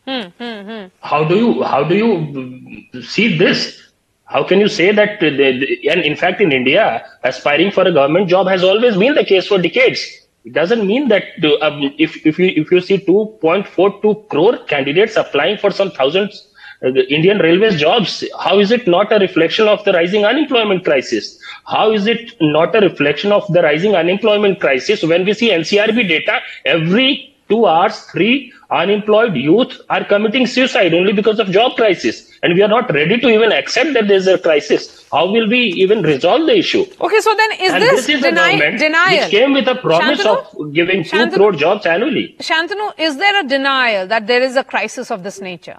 Hmm, 0.06 0.28
hmm, 0.38 0.70
hmm. 0.70 0.86
How 1.02 1.24
do 1.24 1.36
you 1.36 1.64
how 1.64 1.84
do 1.84 1.96
you 1.96 3.02
see 3.02 3.36
this? 3.36 3.82
How 4.26 4.44
can 4.44 4.60
you 4.60 4.68
say 4.68 4.92
that? 4.92 5.22
And 5.22 6.02
in 6.04 6.16
fact, 6.16 6.42
in 6.42 6.52
India, 6.52 7.06
aspiring 7.24 7.72
for 7.72 7.84
a 7.84 7.92
government 7.92 8.28
job 8.28 8.48
has 8.48 8.64
always 8.64 8.98
been 8.98 9.14
the 9.14 9.24
case 9.24 9.48
for 9.48 9.60
decades. 9.60 10.02
It 10.44 10.54
doesn't 10.54 10.86
mean 10.86 11.08
that 11.10 11.24
um, 11.62 11.94
if, 11.98 12.26
if 12.26 12.38
you 12.38 12.48
if 12.56 12.72
you 12.72 12.80
see 12.80 12.98
2.42 12.98 14.30
crore 14.30 14.58
candidates 14.66 15.16
applying 15.16 15.58
for 15.58 15.72
some 15.72 15.92
thousands 15.92 16.48
uh, 16.84 16.90
Indian 16.90 17.40
Railways 17.40 17.80
jobs, 17.80 18.24
how 18.40 18.60
is 18.60 18.72
it 18.72 18.88
not 18.88 19.12
a 19.12 19.18
reflection 19.18 19.68
of 19.68 19.84
the 19.86 19.94
rising 19.94 20.26
unemployment 20.26 20.84
crisis? 20.84 21.40
How 21.66 21.92
is 21.92 22.06
it 22.06 22.34
not 22.42 22.76
a 22.76 22.80
reflection 22.80 23.32
of 23.32 23.52
the 23.54 23.62
rising 23.62 23.96
unemployment 23.96 24.60
crisis 24.60 25.02
when 25.02 25.26
we 25.26 25.34
see 25.34 25.50
NCRB 25.50 26.08
data 26.08 26.40
every 26.66 27.35
two 27.50 27.66
hours, 27.66 28.00
three 28.12 28.52
unemployed 28.72 29.36
youth 29.36 29.80
are 29.90 30.04
committing 30.04 30.48
suicide 30.48 30.94
only 30.94 31.14
because 31.14 31.40
of 31.40 31.50
job 31.52 31.76
crisis 31.76 32.32
and 32.42 32.54
we 32.56 32.62
are 32.64 32.68
not 32.68 32.92
ready 32.94 33.20
to 33.20 33.30
even 33.30 33.52
accept 33.52 33.94
that 33.94 34.08
there's 34.08 34.28
a 34.28 34.38
crisis 34.40 35.08
how 35.12 35.26
will 35.32 35.48
we 35.48 35.60
even 35.84 36.02
resolve 36.02 36.46
the 36.48 36.58
issue 36.58 36.84
okay 37.00 37.20
so 37.20 37.36
then 37.36 37.52
is 37.62 37.72
and 37.72 37.84
this, 37.84 38.06
this 38.08 38.10
is 38.16 38.24
deni- 38.24 38.80
denial 38.80 39.22
which 39.22 39.30
came 39.32 39.54
with 39.54 39.68
a 39.68 39.76
promise 39.76 40.24
Shantanu? 40.24 40.58
of 40.68 40.74
giving 40.74 41.04
2 41.04 41.10
Shantanu? 41.10 41.34
crore 41.36 41.52
jobs 41.52 41.86
annually 41.86 42.36
Shantanu, 42.40 42.92
is 42.98 43.18
there 43.18 43.40
a 43.40 43.48
denial 43.48 44.08
that 44.08 44.26
there 44.26 44.42
is 44.42 44.56
a 44.56 44.64
crisis 44.64 45.12
of 45.12 45.22
this 45.22 45.40
nature 45.40 45.78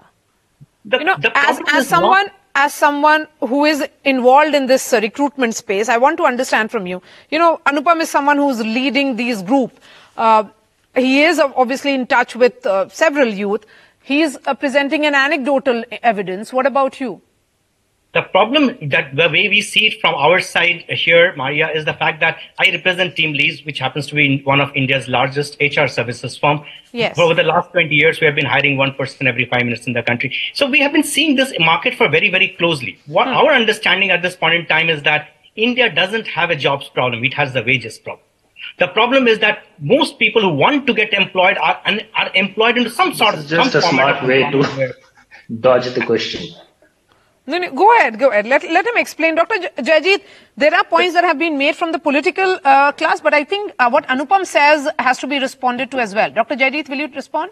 the, 0.85 0.99
you 0.99 1.03
know 1.03 1.17
as, 1.35 1.59
as 1.67 1.87
someone 1.87 2.27
not- 2.27 2.33
as 2.55 2.73
someone 2.73 3.27
who 3.41 3.65
is 3.65 3.85
involved 4.03 4.55
in 4.55 4.65
this 4.65 4.91
uh, 4.91 4.99
recruitment 4.99 5.53
space, 5.53 5.89
I 5.89 5.97
want 5.97 6.17
to 6.17 6.23
understand 6.23 6.71
from 6.71 6.87
you. 6.87 7.03
You 7.29 7.37
know, 7.37 7.61
Anupam 7.67 8.01
is 8.01 8.09
someone 8.09 8.37
who's 8.37 8.59
leading 8.61 9.15
these 9.15 9.43
group. 9.43 9.79
Uh, 10.17 10.45
he 10.97 11.23
is 11.23 11.39
obviously 11.39 11.93
in 11.93 12.07
touch 12.07 12.35
with 12.35 12.65
uh, 12.65 12.89
several 12.89 13.27
youth. 13.27 13.65
He 14.03 14.21
is 14.21 14.37
uh, 14.45 14.53
presenting 14.53 15.05
an 15.05 15.15
anecdotal 15.15 15.83
evidence. 16.01 16.53
What 16.53 16.65
about 16.65 16.99
you? 16.99 17.21
The 18.13 18.21
problem 18.21 18.89
that 18.89 19.15
the 19.15 19.29
way 19.29 19.47
we 19.49 19.61
see 19.61 19.87
it 19.87 19.99
from 19.99 20.15
our 20.15 20.39
side 20.39 20.85
here, 20.87 21.35
Maria, 21.35 21.69
is 21.69 21.85
the 21.85 21.93
fact 21.93 22.19
that 22.21 22.39
I 22.57 22.71
represent 22.71 23.15
TeamLease, 23.15 23.65
which 23.65 23.79
happens 23.79 24.07
to 24.07 24.15
be 24.15 24.41
one 24.43 24.61
of 24.61 24.71
India's 24.75 25.07
largest 25.07 25.57
HR 25.61 25.87
services 25.87 26.37
firm. 26.37 26.63
Yes. 26.93 27.15
For 27.15 27.23
over 27.23 27.35
the 27.35 27.43
last 27.43 27.71
20 27.73 27.93
years, 27.93 28.19
we 28.19 28.25
have 28.25 28.35
been 28.35 28.45
hiring 28.45 28.77
one 28.77 28.93
person 28.93 29.27
every 29.27 29.45
five 29.45 29.63
minutes 29.65 29.85
in 29.85 29.93
the 29.93 30.01
country. 30.01 30.33
So 30.53 30.67
we 30.69 30.79
have 30.79 30.93
been 30.93 31.03
seeing 31.03 31.35
this 31.35 31.53
market 31.59 31.95
for 31.95 32.07
very, 32.09 32.31
very 32.31 32.47
closely. 32.57 32.97
What 33.05 33.27
hmm. 33.27 33.33
our 33.33 33.51
understanding 33.51 34.09
at 34.09 34.21
this 34.21 34.35
point 34.35 34.55
in 34.55 34.65
time 34.65 34.89
is 34.89 35.03
that 35.03 35.29
India 35.55 35.93
doesn't 35.93 36.27
have 36.27 36.49
a 36.49 36.55
jobs 36.55 36.87
problem. 36.87 37.23
It 37.23 37.33
has 37.33 37.53
the 37.53 37.61
wages 37.61 37.99
problem. 37.99 38.26
The 38.79 38.87
problem 38.87 39.27
is 39.27 39.39
that 39.39 39.65
most 39.79 40.19
people 40.19 40.41
who 40.41 40.49
want 40.49 40.87
to 40.87 40.93
get 40.93 41.13
employed 41.13 41.57
are, 41.57 41.81
are 42.15 42.31
employed 42.35 42.77
into 42.77 42.89
some 42.89 43.13
sort 43.13 43.35
of 43.35 43.47
just 43.47 43.75
a 43.75 43.81
smart 43.81 44.25
way 44.27 44.49
to 44.51 44.93
dodge 45.59 45.93
the 45.93 46.05
question. 46.05 46.41
No, 47.49 47.57
no, 47.57 47.71
go 47.71 47.95
ahead, 47.97 48.19
go 48.19 48.29
ahead. 48.29 48.45
Let, 48.45 48.63
let 48.63 48.85
him 48.85 48.97
explain. 48.97 49.35
Dr. 49.35 49.55
Jayjeet, 49.81 50.21
there 50.57 50.75
are 50.75 50.83
points 50.83 51.13
that 51.13 51.23
have 51.23 51.39
been 51.39 51.57
made 51.57 51.77
from 51.77 51.93
the 51.93 51.99
political 51.99 52.59
uh, 52.65 52.91
class, 52.91 53.21
but 53.21 53.33
I 53.33 53.45
think 53.45 53.71
uh, 53.79 53.89
what 53.89 54.05
Anupam 54.07 54.45
says 54.45 54.89
has 54.99 55.17
to 55.19 55.27
be 55.27 55.39
responded 55.39 55.89
to 55.91 55.99
as 55.99 56.13
well. 56.13 56.29
Dr. 56.29 56.55
Jayjeet, 56.55 56.89
will 56.89 56.97
you 56.97 57.07
respond? 57.07 57.51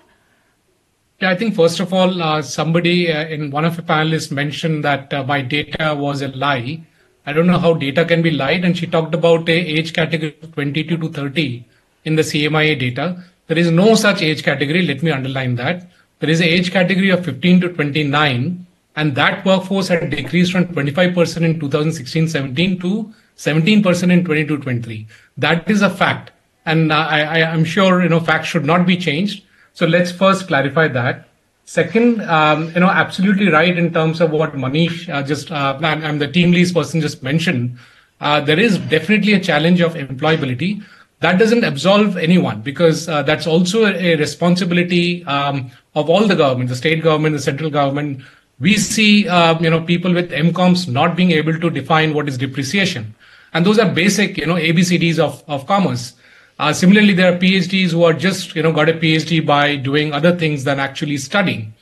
Yeah, 1.22 1.30
I 1.30 1.36
think 1.38 1.56
first 1.56 1.80
of 1.80 1.94
all, 1.94 2.22
uh, 2.22 2.42
somebody 2.42 3.10
uh, 3.10 3.26
in 3.28 3.52
one 3.52 3.64
of 3.64 3.78
the 3.78 3.82
panelists 3.84 4.32
mentioned 4.32 4.84
that 4.84 5.14
uh, 5.14 5.24
my 5.24 5.42
data 5.42 5.96
was 5.98 6.22
a 6.22 6.28
lie. 6.28 6.86
I 7.26 7.34
don't 7.34 7.48
know 7.48 7.60
how 7.60 7.74
data 7.74 8.06
can 8.06 8.22
be 8.22 8.32
lied. 8.32 8.64
And 8.64 8.78
she 8.78 8.88
talked 8.88 9.14
about 9.14 9.50
a 9.50 9.54
age 9.54 9.94
category 9.94 10.36
of 10.42 10.54
22 10.54 10.98
to 10.98 11.10
30 11.10 11.66
in 12.06 12.16
the 12.16 12.22
CMIE 12.22 12.80
data. 12.80 13.24
There 13.48 13.58
is 13.58 13.72
no 13.72 13.96
such 13.96 14.22
age 14.22 14.44
category. 14.44 14.84
Let 14.84 15.04
me 15.04 15.12
underline 15.12 15.56
that. 15.56 15.88
There 16.20 16.30
is 16.30 16.40
an 16.40 16.48
age 16.48 16.72
category 16.72 17.10
of 17.10 17.26
15 17.26 17.62
to 17.62 17.70
29, 17.74 18.66
and 18.96 19.16
that 19.16 19.46
workforce 19.46 19.90
had 19.90 20.10
decreased 20.10 20.52
from 20.52 20.66
25% 20.68 21.42
in 21.44 21.60
2016-17 21.60 22.82
to 22.82 23.14
17% 23.38 24.12
in 24.12 24.24
22-23. 24.24 25.06
That 25.38 25.70
is 25.70 25.82
a 25.82 25.90
fact, 25.90 26.32
and 26.66 26.92
uh, 26.92 26.96
I, 26.96 27.22
I, 27.22 27.52
I'm 27.52 27.66
sure 27.66 28.02
you 28.02 28.10
know 28.10 28.22
facts 28.22 28.48
should 28.48 28.66
not 28.66 28.88
be 28.88 28.96
changed. 28.96 29.44
So 29.74 29.86
let's 29.86 30.12
first 30.12 30.48
clarify 30.48 30.88
that. 30.88 31.28
Second, 31.66 32.22
um, 32.22 32.68
you 32.76 32.80
know, 32.80 32.90
absolutely 32.90 33.50
right 33.50 33.76
in 33.76 33.92
terms 33.92 34.22
of 34.22 34.32
what 34.32 34.54
Manish 34.54 35.12
uh, 35.12 35.24
just, 35.24 35.52
uh, 35.52 35.78
I'm, 35.82 36.20
the 36.20 36.28
TeamLease 36.28 36.74
person 36.74 37.02
just 37.02 37.24
mentioned. 37.24 37.78
Uh, 38.22 38.40
there 38.40 38.60
is 38.60 38.78
definitely 38.78 39.34
a 39.34 39.40
challenge 39.40 39.82
of 39.82 39.96
employability. 39.96 40.84
that 41.22 41.40
doesn't 41.40 41.64
absolve 41.64 42.18
anyone 42.18 42.62
because 42.62 43.08
uh, 43.10 43.24
that's 43.24 43.48
also 43.48 43.86
a, 43.86 44.16
responsibility 44.16 45.26
um, 45.26 45.72
of 45.96 46.10
all 46.10 46.28
the 46.28 46.36
government, 46.36 46.70
the 46.70 46.76
state 46.76 47.02
government, 47.02 47.36
the 47.36 47.42
central 47.42 47.70
government. 47.70 48.22
We 48.60 48.76
see, 48.78 49.28
uh, 49.28 49.60
you 49.60 49.70
know, 49.70 49.82
people 49.82 50.14
with 50.14 50.30
MCOMs 50.32 50.88
not 50.88 51.16
being 51.16 51.32
able 51.32 51.60
to 51.60 51.70
define 51.70 52.14
what 52.14 52.30
is 52.30 52.38
depreciation, 52.38 53.16
and 53.54 53.66
those 53.66 53.80
are 53.80 53.90
basic, 53.92 54.38
you 54.38 54.46
know, 54.46 54.56
ABCDs 54.56 55.20
of 55.20 55.44
of 55.48 55.66
commerce. 55.68 56.14
Uh, 56.58 56.72
similarly, 56.72 57.14
there 57.14 57.34
are 57.34 57.38
PhDs 57.38 57.92
who 57.92 58.04
are 58.04 58.14
just, 58.14 58.56
you 58.56 58.64
know, 58.64 58.72
got 58.72 58.88
a 58.88 58.94
PhD 58.94 59.46
by 59.46 59.76
doing 59.76 60.14
other 60.14 60.36
things 60.36 60.64
than 60.64 60.80
actually 60.80 61.18
studying, 61.18 61.74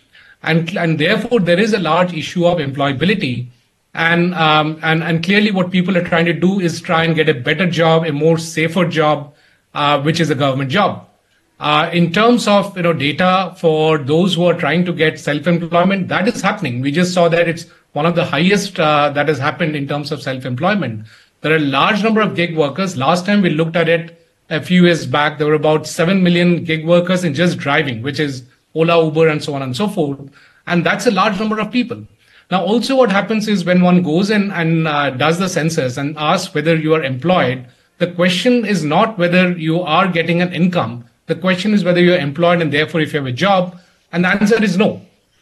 and 0.42 0.76
and 0.76 1.00
therefore 1.00 1.40
there 1.40 1.60
is 1.60 1.74
a 1.74 1.80
large 1.80 2.14
issue 2.14 2.46
of 2.46 2.58
employability 2.58 3.50
and 3.94 4.34
um, 4.34 4.80
and 4.82 5.04
and 5.04 5.24
clearly 5.24 5.52
what 5.52 5.72
people 5.72 5.98
are 5.98 6.04
trying 6.04 6.26
to 6.26 6.34
do 6.34 6.60
is 6.60 6.82
try 6.82 7.04
and 7.04 7.16
get 7.16 7.30
a 7.30 7.34
better 7.34 7.70
job, 7.70 8.06
a 8.06 8.12
more 8.12 8.38
safer 8.38 8.86
job, 8.86 9.34
uh, 9.74 10.02
which 10.02 10.20
is 10.20 10.30
a 10.30 10.36
government 10.36 10.72
job. 10.72 11.08
Uh, 11.60 11.90
in 11.94 12.12
terms 12.12 12.48
of 12.48 12.76
you 12.76 12.84
know 12.84 12.94
data 12.94 13.56
for 13.58 14.00
those 14.00 14.34
who 14.34 14.46
are 14.46 14.56
trying 14.56 14.84
to 14.86 14.94
get 14.94 15.20
self-employment, 15.20 16.08
that 16.08 16.28
is 16.28 16.42
happening. 16.42 16.82
We 16.82 16.92
just 16.92 17.14
saw 17.14 17.30
that 17.30 17.48
it's 17.48 17.68
one 17.94 18.08
of 18.08 18.16
the 18.16 18.26
highest 18.26 18.80
uh, 18.80 19.12
that 19.12 19.28
has 19.28 19.38
happened 19.38 19.76
in 19.76 19.88
terms 19.88 20.12
of 20.12 20.22
self-employment. 20.24 21.06
There 21.42 21.54
are 21.54 21.58
a 21.58 21.60
large 21.60 22.02
number 22.02 22.22
of 22.22 22.36
gig 22.36 22.58
workers. 22.58 22.98
Last 22.98 23.26
time 23.26 23.42
we 23.42 23.52
looked 23.52 23.76
at 23.76 23.88
it 23.88 24.23
a 24.50 24.62
few 24.62 24.86
years 24.86 25.06
back, 25.06 25.38
there 25.38 25.48
were 25.48 25.54
about 25.54 25.88
seven 25.88 26.24
million 26.24 26.64
gig 26.64 26.86
workers 26.86 27.24
in 27.24 27.34
just 27.34 27.58
driving, 27.58 28.02
which 28.02 28.20
is 28.20 28.44
Ola, 28.76 29.04
Uber, 29.04 29.28
and 29.28 29.44
so 29.44 29.54
on 29.54 29.62
and 29.62 29.76
so 29.76 29.88
forth. 29.88 30.20
And 30.68 30.86
that's 30.86 31.06
a 31.06 31.12
large 31.12 31.40
number 31.40 31.60
of 31.60 31.72
people. 31.72 32.06
Now, 32.52 32.64
also 32.64 32.96
what 32.96 33.12
happens 33.12 33.48
is 33.48 33.66
when 33.66 33.82
one 33.82 34.04
goes 34.04 34.30
in 34.30 34.52
and 34.52 34.88
uh, 34.88 35.12
does 35.12 35.40
the 35.40 35.50
census 35.50 35.98
and 35.98 36.18
asks 36.18 36.54
whether 36.54 36.76
you 36.76 36.94
are 36.94 37.04
employed, 37.04 37.66
the 37.98 38.08
question 38.08 38.66
is 38.66 38.84
not 38.84 39.18
whether 39.18 39.52
you 39.52 39.82
are 39.82 40.08
getting 40.08 40.42
an 40.42 40.54
income. 40.54 41.06
The 41.28 41.36
question 41.36 41.74
is 41.74 41.84
whether 41.84 42.02
you're 42.02 42.18
employed 42.18 42.62
and 42.62 42.72
therefore 42.72 43.02
if 43.02 43.14
you 43.14 43.20
have 43.20 43.28
a 43.28 43.32
job. 43.32 43.80
And 44.12 44.26
the 44.26 44.30
answer 44.30 44.62
is 44.62 44.78
no. 44.78 45.02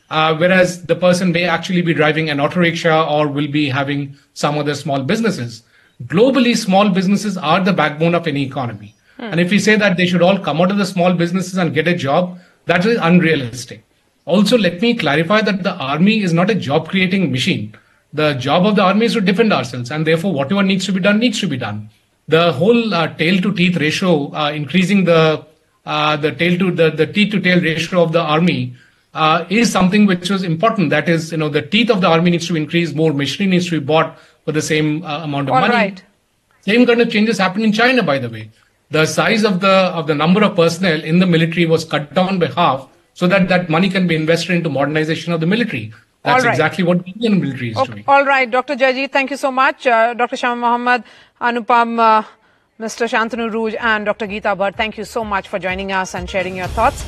Uh, 0.10 0.36
whereas 0.36 0.86
the 0.86 0.96
person 0.96 1.32
may 1.32 1.46
actually 1.46 1.82
be 1.82 1.94
driving 1.94 2.30
an 2.30 2.40
auto 2.40 2.60
rickshaw 2.60 3.10
or 3.10 3.28
will 3.28 3.48
be 3.48 3.70
having 3.70 4.16
some 4.34 4.58
other 4.58 4.76
small 4.76 5.02
businesses. 5.04 5.64
Globally, 6.08 6.56
small 6.56 6.90
businesses 6.90 7.38
are 7.38 7.64
the 7.64 7.74
backbone 7.74 8.16
of 8.16 8.28
any 8.28 8.44
economy. 8.44 8.96
Hmm. 9.18 9.24
And 9.24 9.40
if 9.40 9.52
we 9.52 9.60
say 9.60 9.76
that 9.76 9.98
they 9.98 10.06
should 10.06 10.22
all 10.22 10.40
come 10.40 10.62
out 10.62 10.72
of 10.72 10.78
the 10.78 10.86
small 10.86 11.14
businesses 11.14 11.58
and 11.58 11.74
get 11.74 11.88
a 11.88 11.96
job, 11.96 12.40
that 12.66 12.86
is 12.86 12.98
unrealistic. 13.02 13.84
Also, 14.26 14.58
let 14.58 14.82
me 14.82 14.96
clarify 14.96 15.42
that 15.42 15.64
the 15.64 15.74
army 15.74 16.22
is 16.22 16.34
not 16.34 16.50
a 16.50 16.56
job 16.56 16.90
creating 16.90 17.32
machine. 17.32 17.76
The 18.14 18.34
job 18.34 18.66
of 18.66 18.76
the 18.76 18.84
army 18.84 19.06
is 19.06 19.14
to 19.14 19.22
defend 19.22 19.52
ourselves, 19.54 19.90
and 19.90 20.06
therefore, 20.06 20.34
whatever 20.34 20.64
needs 20.64 20.86
to 20.86 20.92
be 20.92 21.00
done 21.00 21.20
needs 21.20 21.40
to 21.40 21.48
be 21.48 21.58
done. 21.58 21.90
The 22.28 22.54
whole 22.54 22.94
uh, 22.94 23.08
tail 23.16 23.42
to 23.42 23.54
teeth 23.54 23.78
ratio, 23.78 24.34
uh, 24.34 24.52
increasing 24.52 25.06
the 25.06 25.46
uh, 25.86 26.18
the 26.18 26.32
tail 26.32 26.58
to 26.60 26.72
the, 26.72 26.92
the 26.92 27.08
teeth 27.08 27.32
to 27.32 27.40
tail 27.40 27.60
ratio 27.60 28.04
of 28.04 28.12
the 28.12 28.22
army 28.22 28.76
uh, 29.14 29.46
is 29.50 29.72
something 29.72 30.06
which 30.06 30.30
was 30.30 30.44
important. 30.44 30.90
That 30.90 31.10
is, 31.10 31.32
you 31.32 31.38
know, 31.38 31.50
the 31.50 31.62
teeth 31.62 31.90
of 31.90 32.02
the 32.02 32.08
army 32.08 32.32
needs 32.32 32.48
to 32.48 32.56
increase, 32.56 32.94
more 32.94 33.14
machinery 33.14 33.52
needs 33.52 33.70
to 33.70 33.80
be 33.80 33.86
bought 33.86 34.18
for 34.46 34.52
the 34.52 34.62
same 34.62 35.04
uh, 35.04 35.24
amount 35.24 35.50
of 35.50 35.56
All 35.56 35.62
money. 35.62 35.74
Right. 35.74 36.04
Same 36.62 36.86
kind 36.86 37.02
of 37.02 37.10
changes 37.10 37.38
happen 37.38 37.64
in 37.64 37.72
China, 37.72 38.04
by 38.04 38.20
the 38.20 38.30
way. 38.30 38.50
The 38.90 39.06
size 39.06 39.44
of 39.44 39.62
the 39.62 39.76
of 40.00 40.08
the 40.08 40.16
number 40.16 40.44
of 40.44 40.56
personnel 40.56 41.02
in 41.02 41.20
the 41.20 41.26
military 41.26 41.66
was 41.66 41.86
cut 41.86 42.14
down 42.14 42.40
by 42.40 42.48
half 42.48 42.88
so 43.14 43.28
that 43.28 43.48
that 43.50 43.70
money 43.70 43.90
can 43.90 44.08
be 44.08 44.16
invested 44.16 44.54
into 44.54 44.70
modernization 44.70 45.34
of 45.34 45.40
the 45.40 45.48
military. 45.48 45.94
That's 46.24 46.44
right. 46.44 46.52
exactly 46.52 46.84
what 46.84 47.04
the 47.04 47.12
Indian 47.12 47.42
military 47.42 47.72
is 47.72 47.78
okay. 47.78 47.94
doing. 47.94 48.04
All 48.08 48.26
right, 48.26 48.50
Dr. 48.50 48.76
Jaji, 48.76 49.12
thank 49.12 49.32
you 49.32 49.38
so 49.38 49.52
much. 49.52 49.88
Uh, 49.88 50.14
Dr. 50.14 50.38
Shama 50.38 50.62
Mohammed, 50.62 51.04
Anupam, 51.42 52.00
uh, 52.00 52.24
Mr. 52.80 53.10
Shantanu 53.10 53.50
Rooj, 53.52 53.76
and 53.80 54.06
Dr. 54.06 54.28
Geeta 54.28 54.56
Bhatt, 54.56 54.76
thank 54.76 54.98
you 54.98 55.04
so 55.04 55.24
much 55.24 55.48
for 55.48 55.58
joining 55.58 55.92
us 55.92 56.14
and 56.14 56.30
sharing 56.30 56.56
your 56.56 56.68
thoughts. 56.68 57.04